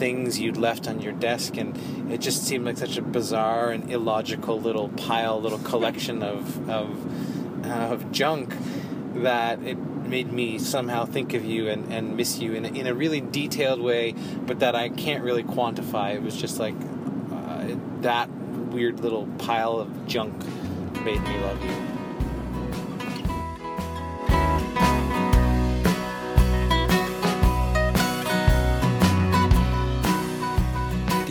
things 0.00 0.40
you'd 0.40 0.56
left 0.56 0.88
on 0.88 1.00
your 1.00 1.12
desk, 1.12 1.56
and 1.56 1.76
it 2.10 2.20
just 2.20 2.42
seemed 2.42 2.64
like 2.64 2.78
such 2.78 2.96
a 2.96 3.02
bizarre 3.02 3.70
and 3.70 3.92
illogical 3.92 4.58
little 4.58 4.88
pile, 4.88 5.40
little 5.40 5.58
collection 5.58 6.22
of 6.22 6.68
of, 6.68 7.66
of 7.66 8.10
junk 8.10 8.56
that 9.22 9.62
it 9.62 9.78
made 10.10 10.32
me 10.32 10.58
somehow 10.58 11.04
think 11.04 11.34
of 11.34 11.44
you 11.44 11.68
and, 11.68 11.92
and 11.92 12.16
miss 12.16 12.38
you 12.38 12.54
in 12.54 12.64
a, 12.64 12.68
in 12.68 12.86
a 12.86 12.94
really 12.94 13.20
detailed 13.20 13.80
way, 13.80 14.14
but 14.46 14.58
that 14.60 14.74
I 14.74 14.88
can't 14.88 15.22
really 15.22 15.44
quantify. 15.44 16.14
It 16.14 16.22
was 16.22 16.34
just 16.34 16.58
like 16.58 16.74
uh, 17.32 17.76
that 18.00 18.28
weird 18.72 19.00
little 19.00 19.26
pile 19.38 19.78
of 19.78 20.06
junk 20.06 20.34
made 21.04 21.20
me 21.22 21.38
love 21.40 21.62
you. 21.64 21.99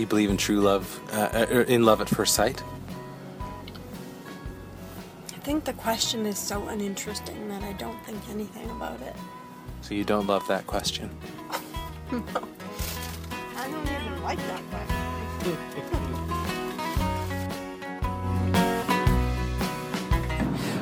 Believe 0.09 0.29
in 0.29 0.37
true 0.37 0.59
love, 0.59 0.99
uh, 1.13 1.45
uh, 1.51 1.63
in 1.67 1.85
love 1.85 2.01
at 2.01 2.09
first 2.09 2.33
sight? 2.33 2.61
I 5.27 5.37
think 5.41 5.63
the 5.63 5.73
question 5.73 6.25
is 6.25 6.37
so 6.37 6.67
uninteresting 6.67 7.47
that 7.49 7.63
I 7.63 7.73
don't 7.73 8.03
think 8.05 8.19
anything 8.29 8.69
about 8.71 8.99
it. 9.01 9.15
So 9.81 9.93
you 9.93 10.03
don't 10.03 10.27
love 10.27 10.45
that 10.47 10.67
question. 10.67 11.09
no. 12.11 12.19
I 13.55 13.69
don't 13.69 13.87
even 13.87 14.23
like 14.23 14.39
that 14.39 14.61
question. 14.69 14.95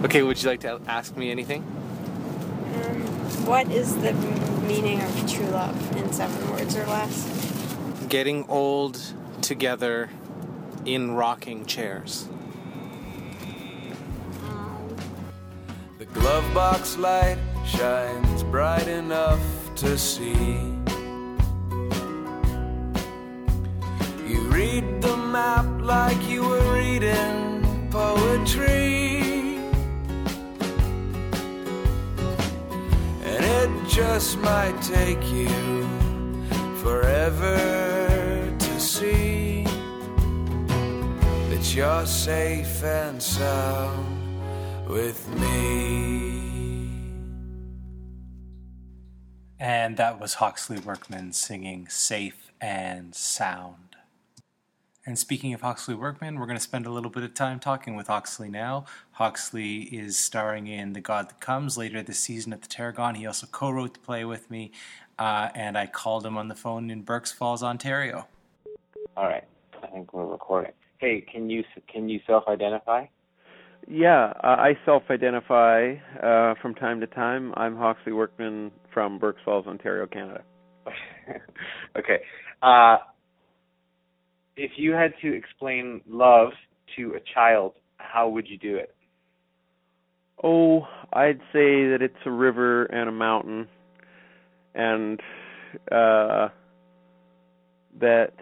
Okay, 0.03 0.21
would 0.21 0.41
you 0.41 0.49
like 0.49 0.61
to 0.61 0.79
ask 0.87 1.17
me 1.17 1.31
anything? 1.31 1.61
Um, 1.63 3.01
what 3.45 3.69
is 3.71 3.95
the 3.97 4.13
meaning 4.67 5.01
of 5.01 5.31
true 5.31 5.47
love 5.47 5.97
in 5.97 6.11
seven 6.13 6.51
words 6.51 6.75
or 6.75 6.85
less? 6.85 7.36
Getting 8.09 8.45
old 8.47 8.97
together 9.41 10.09
in 10.85 11.11
rocking 11.11 11.65
chairs. 11.65 12.29
The 15.97 16.05
glove 16.05 16.45
box 16.53 16.95
light 16.97 17.37
shines 17.65 18.43
bright 18.43 18.87
enough 18.87 19.41
to 19.75 19.97
see. 19.97 20.31
You 24.25 24.41
read 24.51 25.01
the 25.01 25.17
map 25.17 25.65
like 25.81 26.21
you 26.29 26.47
were 26.47 26.73
reading 26.73 27.89
poetry. 27.91 29.57
And 33.25 33.43
it 33.43 33.89
just 33.89 34.37
might 34.37 34.81
take 34.81 35.21
you 35.29 35.49
forever 36.77 37.96
you're 41.77 42.07
safe 42.07 42.83
and 42.83 43.21
sound 43.21 44.39
with 44.89 45.29
me. 45.39 46.89
And 49.59 49.95
that 49.97 50.19
was 50.19 50.33
Hawksley 50.33 50.79
Workman 50.79 51.33
singing 51.33 51.87
Safe 51.87 52.51
and 52.59 53.13
Sound. 53.13 53.95
And 55.05 55.19
speaking 55.19 55.53
of 55.53 55.61
Hawksley 55.61 55.93
Workman, 55.93 56.39
we're 56.39 56.47
going 56.47 56.57
to 56.57 56.63
spend 56.63 56.87
a 56.87 56.89
little 56.89 57.11
bit 57.11 57.21
of 57.21 57.35
time 57.35 57.59
talking 57.59 57.95
with 57.95 58.07
Hawksley 58.07 58.49
now. 58.49 58.85
Hawksley 59.11 59.81
is 59.83 60.17
starring 60.17 60.65
in 60.65 60.93
The 60.93 60.99
God 60.99 61.29
That 61.29 61.39
Comes 61.39 61.77
later 61.77 62.01
this 62.01 62.19
season 62.19 62.53
at 62.53 62.63
the 62.63 62.67
Tarragon. 62.67 63.13
He 63.13 63.27
also 63.27 63.45
co 63.45 63.69
wrote 63.69 63.93
the 63.93 63.99
play 63.99 64.25
with 64.25 64.49
me, 64.49 64.71
uh, 65.19 65.49
and 65.53 65.77
I 65.77 65.85
called 65.85 66.25
him 66.25 66.39
on 66.39 66.47
the 66.47 66.55
phone 66.55 66.89
in 66.89 67.03
Burk's 67.03 67.31
Falls, 67.31 67.61
Ontario. 67.61 68.25
All 69.15 69.25
right, 69.25 69.43
I 69.83 69.87
think 69.87 70.11
we're 70.11 70.25
recording. 70.25 70.71
Hey, 70.99 71.23
can 71.31 71.49
you 71.49 71.63
can 71.91 72.09
you 72.09 72.19
self-identify? 72.25 73.05
Yeah, 73.87 74.33
uh, 74.43 74.47
I 74.47 74.73
self-identify 74.85 75.93
uh, 76.21 76.55
from 76.61 76.73
time 76.75 76.99
to 76.99 77.07
time. 77.07 77.53
I'm 77.55 77.77
Hawksley 77.77 78.13
Workman 78.13 78.71
from 78.93 79.19
Burk's 79.19 79.41
Falls, 79.45 79.67
Ontario, 79.67 80.07
Canada. 80.07 80.43
okay. 81.97 82.19
Uh, 82.61 82.97
if 84.57 84.71
you 84.75 84.91
had 84.91 85.13
to 85.21 85.33
explain 85.33 86.01
love 86.09 86.49
to 86.97 87.13
a 87.15 87.19
child, 87.33 87.73
how 87.97 88.27
would 88.27 88.47
you 88.47 88.57
do 88.57 88.75
it? 88.75 88.95
Oh, 90.43 90.81
I'd 91.13 91.39
say 91.53 91.89
that 91.89 91.99
it's 92.01 92.15
a 92.25 92.31
river 92.31 92.85
and 92.85 93.09
a 93.09 93.11
mountain, 93.11 93.67
and 94.75 95.19
uh, 95.91 96.49
that 97.99 98.33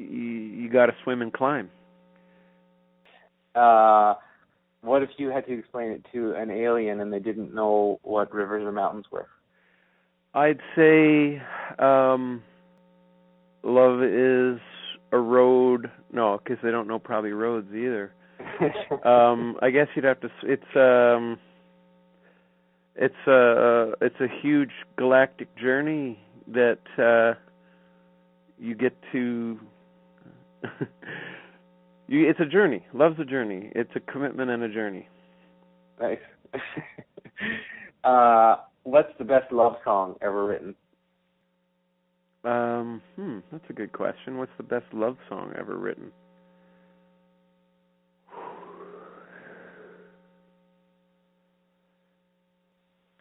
you, 0.00 0.62
you 0.62 0.70
got 0.70 0.86
to 0.86 0.92
swim 1.04 1.22
and 1.22 1.32
climb. 1.32 1.70
Uh, 3.54 4.14
what 4.82 5.02
if 5.02 5.10
you 5.18 5.28
had 5.28 5.46
to 5.46 5.58
explain 5.58 5.90
it 5.92 6.06
to 6.12 6.32
an 6.34 6.50
alien 6.50 7.00
and 7.00 7.12
they 7.12 7.18
didn't 7.18 7.54
know 7.54 7.98
what 8.02 8.32
rivers 8.32 8.64
or 8.64 8.72
mountains 8.72 9.06
were? 9.10 9.26
I'd 10.32 10.60
say 10.76 11.42
um, 11.78 12.42
love 13.62 14.02
is 14.02 14.60
a 15.12 15.18
road. 15.18 15.90
No, 16.12 16.38
because 16.42 16.58
they 16.62 16.70
don't 16.70 16.86
know 16.86 16.98
probably 16.98 17.32
roads 17.32 17.68
either. 17.74 18.12
um, 19.04 19.56
I 19.60 19.70
guess 19.70 19.88
you'd 19.94 20.04
have 20.04 20.20
to. 20.20 20.30
It's 20.44 20.76
um, 20.76 21.38
it's 22.96 23.26
a 23.26 23.92
it's 24.00 24.20
a 24.20 24.28
huge 24.40 24.70
galactic 24.96 25.54
journey 25.56 26.18
that 26.48 26.78
uh, 26.98 27.38
you 28.58 28.74
get 28.74 28.96
to. 29.12 29.58
you, 32.08 32.28
it's 32.28 32.40
a 32.40 32.46
journey. 32.46 32.84
Love's 32.94 33.18
a 33.20 33.24
journey. 33.24 33.70
It's 33.74 33.90
a 33.94 34.00
commitment 34.00 34.50
and 34.50 34.62
a 34.62 34.68
journey. 34.68 35.08
Nice. 36.00 36.18
uh, 38.04 38.56
what's 38.84 39.12
the 39.18 39.24
best 39.24 39.52
love 39.52 39.76
song 39.84 40.16
ever 40.22 40.46
written? 40.46 40.74
Um, 42.44 43.02
hmm, 43.16 43.38
that's 43.52 43.64
a 43.68 43.72
good 43.72 43.92
question. 43.92 44.38
What's 44.38 44.52
the 44.56 44.62
best 44.62 44.86
love 44.92 45.16
song 45.28 45.52
ever 45.58 45.76
written? 45.76 46.10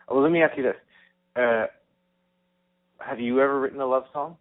Well, 0.10 0.24
let 0.24 0.32
me 0.32 0.42
ask 0.42 0.58
you 0.58 0.64
this: 0.64 0.76
uh, 1.36 1.66
Have 3.00 3.20
you 3.20 3.42
ever 3.42 3.60
written 3.60 3.80
a 3.80 3.86
love 3.86 4.06
song? 4.12 4.38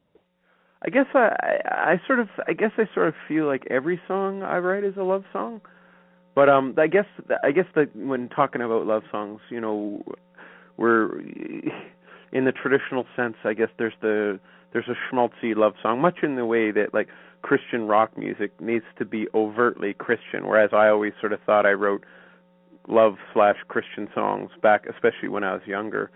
I 0.84 0.90
guess 0.90 1.06
I, 1.14 1.28
I 1.40 1.92
I 1.92 2.00
sort 2.06 2.20
of 2.20 2.28
I 2.46 2.52
guess 2.52 2.70
I 2.78 2.84
sort 2.94 3.08
of 3.08 3.14
feel 3.26 3.46
like 3.46 3.66
every 3.70 4.00
song 4.06 4.42
I 4.42 4.58
write 4.58 4.84
is 4.84 4.96
a 4.96 5.02
love 5.02 5.24
song. 5.32 5.60
But 6.34 6.48
um 6.48 6.74
I 6.78 6.86
guess 6.86 7.06
I 7.42 7.50
guess 7.50 7.66
that 7.74 7.94
when 7.96 8.28
talking 8.28 8.62
about 8.62 8.86
love 8.86 9.02
songs, 9.10 9.40
you 9.50 9.60
know, 9.60 10.04
we're 10.76 11.18
in 12.32 12.44
the 12.44 12.52
traditional 12.52 13.06
sense, 13.16 13.36
I 13.44 13.54
guess 13.54 13.70
there's 13.78 13.94
the 14.00 14.38
there's 14.72 14.88
a 14.88 14.94
schmaltzy 15.14 15.56
love 15.56 15.74
song, 15.82 16.00
much 16.00 16.18
in 16.22 16.36
the 16.36 16.46
way 16.46 16.70
that 16.70 16.94
like 16.94 17.08
Christian 17.42 17.86
rock 17.86 18.16
music 18.16 18.60
needs 18.60 18.84
to 18.98 19.04
be 19.04 19.26
overtly 19.34 19.94
Christian, 19.94 20.46
whereas 20.46 20.70
I 20.72 20.88
always 20.88 21.12
sort 21.20 21.32
of 21.32 21.40
thought 21.44 21.66
I 21.66 21.72
wrote 21.72 22.04
love 22.86 23.16
slash 23.32 23.56
Christian 23.68 24.08
songs 24.14 24.50
back, 24.62 24.86
especially 24.86 25.28
when 25.28 25.44
I 25.44 25.54
was 25.54 25.62
younger, 25.66 26.10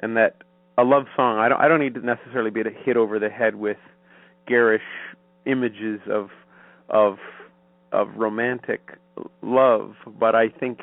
and 0.00 0.16
that 0.16 0.42
a 0.78 0.84
love 0.84 1.06
song 1.16 1.38
I 1.38 1.48
don't 1.48 1.60
I 1.60 1.66
don't 1.66 1.80
need 1.80 1.94
to 1.94 2.04
necessarily 2.04 2.50
be 2.50 2.62
hit 2.84 2.96
over 2.96 3.18
the 3.18 3.28
head 3.28 3.56
with 3.56 3.78
garish 4.46 4.82
images 5.46 6.00
of 6.10 6.30
of 6.88 7.18
of 7.92 8.08
romantic 8.16 8.98
love, 9.42 9.94
but 10.18 10.34
I 10.34 10.48
think 10.48 10.80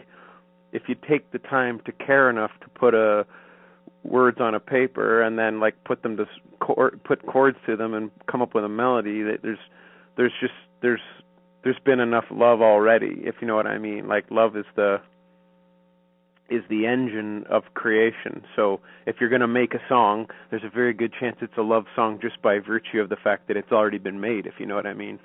if 0.71 0.83
you 0.87 0.95
take 1.07 1.31
the 1.31 1.39
time 1.39 1.81
to 1.85 1.91
care 1.91 2.29
enough 2.29 2.51
to 2.61 2.69
put 2.69 2.93
a 2.93 3.25
words 4.03 4.37
on 4.39 4.55
a 4.55 4.59
paper 4.59 5.21
and 5.21 5.37
then 5.37 5.59
like 5.59 5.83
put 5.83 6.01
them 6.01 6.17
to 6.17 6.25
put 7.03 7.25
chords 7.27 7.57
to 7.65 7.75
them 7.75 7.93
and 7.93 8.09
come 8.27 8.41
up 8.41 8.55
with 8.55 8.63
a 8.63 8.69
melody 8.69 9.21
that 9.21 9.39
there's 9.43 9.59
there's 10.17 10.33
just 10.39 10.53
there's 10.81 11.01
there's 11.63 11.79
been 11.85 11.99
enough 11.99 12.25
love 12.31 12.61
already 12.61 13.21
if 13.23 13.35
you 13.41 13.47
know 13.47 13.55
what 13.55 13.67
I 13.67 13.77
mean. 13.77 14.07
Like 14.07 14.25
love 14.31 14.55
is 14.55 14.65
the 14.75 15.01
is 16.51 16.61
the 16.69 16.85
engine 16.85 17.43
of 17.49 17.63
creation 17.73 18.43
so 18.55 18.79
if 19.07 19.15
you're 19.19 19.29
going 19.29 19.41
to 19.41 19.47
make 19.47 19.73
a 19.73 19.79
song 19.89 20.27
there's 20.49 20.63
a 20.63 20.69
very 20.69 20.93
good 20.93 21.13
chance 21.19 21.37
it's 21.41 21.57
a 21.57 21.61
love 21.61 21.85
song 21.95 22.19
just 22.21 22.41
by 22.41 22.59
virtue 22.59 22.99
of 22.99 23.09
the 23.09 23.15
fact 23.15 23.47
that 23.47 23.57
it's 23.57 23.71
already 23.71 23.97
been 23.97 24.19
made 24.19 24.45
if 24.45 24.53
you 24.59 24.65
know 24.65 24.75
what 24.75 24.85
I 24.85 24.93
mean 24.93 25.17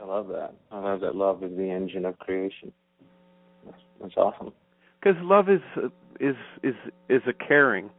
I 0.00 0.06
love 0.06 0.28
that. 0.28 0.52
I 0.70 0.80
love 0.80 1.00
that. 1.00 1.16
Love 1.16 1.42
is 1.42 1.56
the 1.56 1.70
engine 1.70 2.04
of 2.04 2.18
creation. 2.18 2.70
That's, 3.64 3.78
that's 4.02 4.14
awesome. 4.18 4.52
because 5.00 5.16
love 5.22 5.48
is 5.48 5.62
is 6.20 6.36
is 6.62 6.74
is 7.08 7.22
a 7.26 7.32
caring 7.32 7.90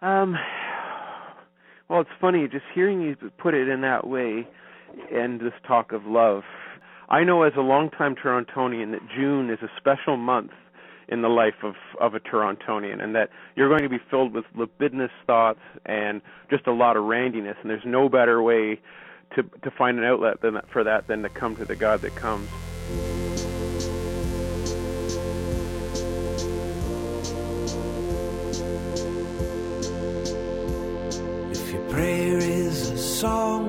Um, 0.02 0.34
well, 1.88 2.00
it's 2.00 2.10
funny 2.20 2.48
just 2.48 2.64
hearing 2.74 3.00
you 3.00 3.16
put 3.38 3.54
it 3.54 3.68
in 3.68 3.82
that 3.82 4.06
way, 4.06 4.48
and 5.12 5.40
this 5.40 5.52
talk 5.66 5.92
of 5.92 6.04
love. 6.04 6.42
I 7.08 7.22
know 7.22 7.42
as 7.42 7.52
a 7.56 7.60
longtime 7.60 8.16
Torontonian 8.16 8.92
that 8.92 9.00
June 9.16 9.50
is 9.50 9.58
a 9.62 9.68
special 9.76 10.16
month 10.16 10.52
in 11.08 11.22
the 11.22 11.28
life 11.28 11.62
of 11.62 11.74
of 12.00 12.14
a 12.14 12.20
Torontonian, 12.20 13.02
and 13.02 13.14
that 13.14 13.30
you're 13.56 13.68
going 13.68 13.82
to 13.82 13.88
be 13.88 13.98
filled 14.10 14.32
with 14.32 14.44
libidinous 14.56 15.10
thoughts 15.26 15.60
and 15.86 16.22
just 16.50 16.66
a 16.66 16.72
lot 16.72 16.96
of 16.96 17.04
randiness. 17.04 17.56
And 17.60 17.70
there's 17.70 17.82
no 17.84 18.08
better 18.08 18.42
way 18.42 18.80
to 19.34 19.42
to 19.62 19.70
find 19.70 19.98
an 19.98 20.04
outlet 20.04 20.40
than 20.40 20.60
for 20.72 20.84
that 20.84 21.06
than 21.06 21.22
to 21.22 21.28
come 21.28 21.56
to 21.56 21.64
the 21.64 21.76
God 21.76 22.00
that 22.00 22.14
comes. 22.14 22.48
If 31.50 31.72
your 31.72 31.88
prayer 31.90 32.38
is 32.38 32.90
a 32.90 32.98
song, 32.98 33.68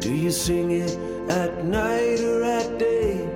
do 0.00 0.14
you 0.14 0.30
sing 0.30 0.70
it 0.70 0.96
at 1.28 1.64
night 1.64 2.20
or 2.20 2.44
at 2.44 2.78
day? 2.78 3.26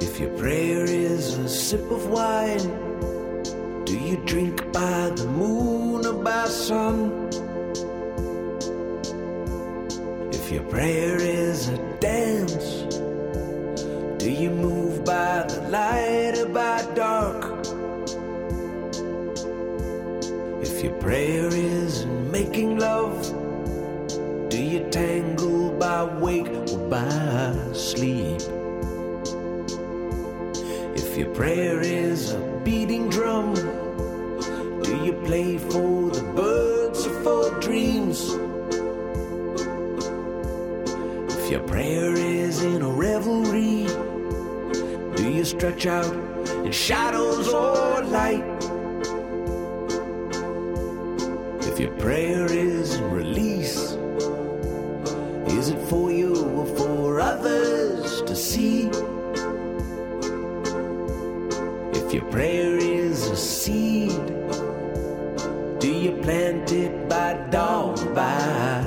If 0.00 0.20
your 0.20 0.30
prayer 0.38 0.84
is 0.84 1.36
a 1.38 1.48
sip 1.48 1.90
of 1.90 2.06
wine, 2.08 2.66
do 3.84 3.98
you 3.98 4.16
drink 4.24 4.72
by 4.72 5.10
the 5.10 5.26
moon 5.26 6.06
or 6.06 6.22
by 6.22 6.46
sun? 6.46 7.13
Your 10.54 10.62
prayer 10.70 11.16
is 11.20 11.66
a 11.68 11.76
dance, 11.98 12.84
do 14.22 14.30
you 14.30 14.50
move 14.50 15.04
by 15.04 15.42
the 15.48 15.60
light 15.68 16.38
or 16.38 16.46
by 16.46 16.80
dark? 16.94 17.42
If 20.62 20.80
your 20.84 20.92
prayer 21.00 21.48
is 21.48 22.02
in 22.02 22.30
making 22.30 22.78
love, 22.78 23.18
do 24.48 24.62
you 24.62 24.88
tangle 24.90 25.72
by 25.72 26.04
wake 26.04 26.46
or 26.46 26.88
by 26.88 27.52
sleep? 27.72 28.40
If 30.94 31.18
your 31.18 31.34
prayer 31.34 31.80
is 31.80 32.30
a 32.30 32.38
beating 32.62 33.08
drum, 33.08 33.54
do 34.84 35.04
you 35.04 35.14
play 35.26 35.58
for 35.58 36.10
the 36.10 36.22
birds 36.36 37.04
or 37.08 37.22
for 37.24 37.60
dreams? 37.60 38.53
If 41.44 41.50
your 41.50 41.60
prayer 41.60 42.14
is 42.14 42.62
in 42.62 42.80
a 42.80 42.88
revelry, 42.88 43.86
do 45.14 45.30
you 45.30 45.44
stretch 45.44 45.84
out 45.84 46.10
in 46.64 46.72
shadows 46.72 47.48
or 47.52 48.02
light? 48.04 48.42
If 51.68 51.78
your 51.78 51.90
prayer 51.98 52.50
is 52.50 52.98
release, 52.98 53.76
is 55.52 55.68
it 55.68 55.78
for 55.90 56.10
you 56.10 56.34
or 56.34 56.64
for 56.78 57.20
others 57.20 58.22
to 58.22 58.34
see? 58.34 58.86
If 61.92 62.14
your 62.14 62.24
prayer 62.30 62.78
is 62.78 63.26
a 63.26 63.36
seed, 63.36 64.16
do 65.78 65.92
you 65.92 66.12
plant 66.22 66.72
it 66.72 67.06
by 67.06 67.34
dawn 67.50 68.14
by 68.14 68.82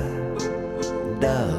dusk? 1.20 1.57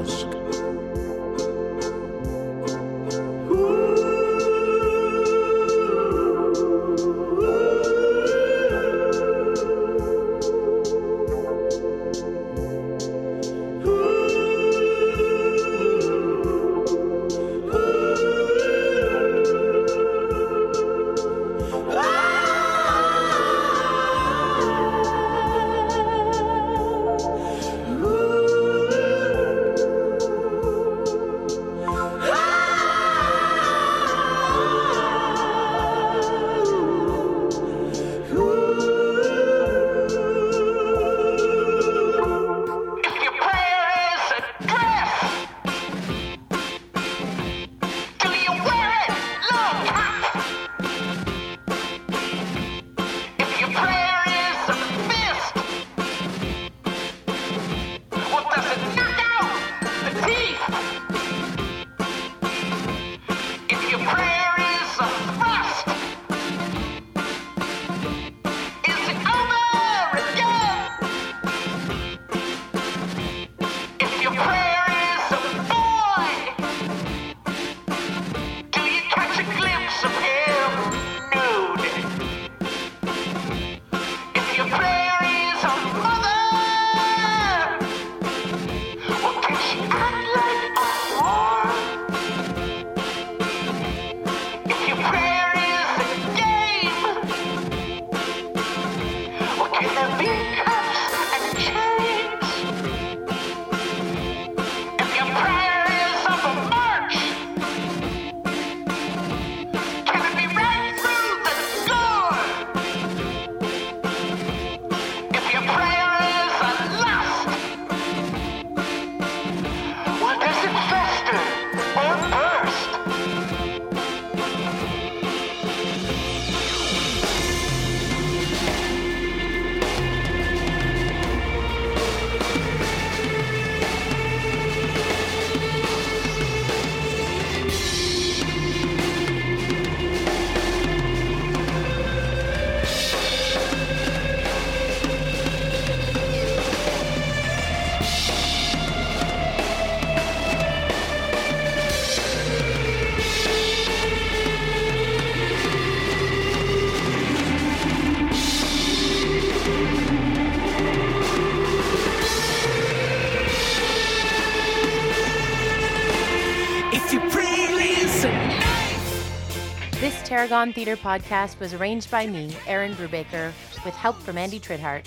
This 170.39 170.49
Tarragon 170.49 170.73
Theatre 170.73 170.95
podcast 170.95 171.59
was 171.59 171.73
arranged 171.73 172.09
by 172.09 172.25
me, 172.25 172.55
Erin 172.65 172.93
Brubaker, 172.93 173.51
with 173.83 173.93
help 173.93 174.17
from 174.21 174.37
Andy 174.37 174.57
Tridhart. 174.57 175.05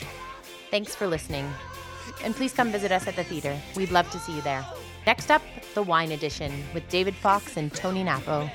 Thanks 0.70 0.94
for 0.94 1.06
listening. 1.06 1.50
And 2.22 2.36
please 2.36 2.52
come 2.52 2.70
visit 2.70 2.92
us 2.92 3.06
at 3.06 3.16
the 3.16 3.24
theatre. 3.24 3.58
We'd 3.74 3.90
love 3.92 4.10
to 4.10 4.18
see 4.18 4.36
you 4.36 4.42
there. 4.42 4.62
Next 5.06 5.30
up, 5.30 5.40
the 5.72 5.82
Wine 5.82 6.12
Edition 6.12 6.52
with 6.74 6.86
David 6.90 7.14
Fox 7.14 7.56
and 7.56 7.72
Tony 7.72 8.04
Nappo. 8.04 8.50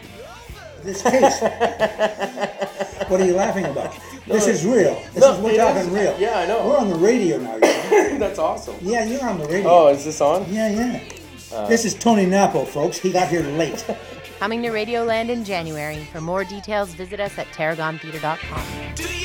This 0.83 1.01
case. 1.01 1.41
what 3.07 3.21
are 3.21 3.25
you 3.25 3.33
laughing 3.33 3.65
about? 3.65 3.97
This 4.27 4.45
is 4.45 4.63
real. 4.63 5.01
This 5.15 5.21
no, 5.21 5.33
is 5.33 5.39
we're 5.39 5.57
talking 5.57 5.81
is. 5.81 5.89
real. 5.89 6.15
Yeah, 6.19 6.37
I 6.37 6.45
know. 6.45 6.67
We're 6.67 6.77
on 6.77 6.89
the 6.89 6.95
radio 6.95 7.39
now. 7.39 7.55
You 7.55 7.61
know? 7.61 8.17
That's 8.19 8.37
awesome. 8.37 8.75
yeah, 8.81 9.03
you're 9.03 9.25
on 9.25 9.39
the 9.39 9.47
radio. 9.47 9.67
Oh, 9.67 9.87
is 9.87 10.05
this 10.05 10.21
on? 10.21 10.45
Yeah, 10.53 10.69
yeah. 10.69 11.03
Uh, 11.51 11.67
this 11.67 11.85
is 11.85 11.95
Tony 11.95 12.27
Nappo, 12.27 12.65
folks. 12.65 12.99
He 12.99 13.11
got 13.11 13.29
here 13.29 13.41
late. 13.41 13.83
Coming 14.39 14.61
to 14.63 14.69
Radioland 14.69 15.29
in 15.29 15.43
January. 15.43 16.03
For 16.11 16.21
more 16.21 16.43
details, 16.43 16.93
visit 16.93 17.19
us 17.19 17.37
at 17.39 17.47
tarragontheatre.com. 17.47 18.97
Wrong. 18.97 19.16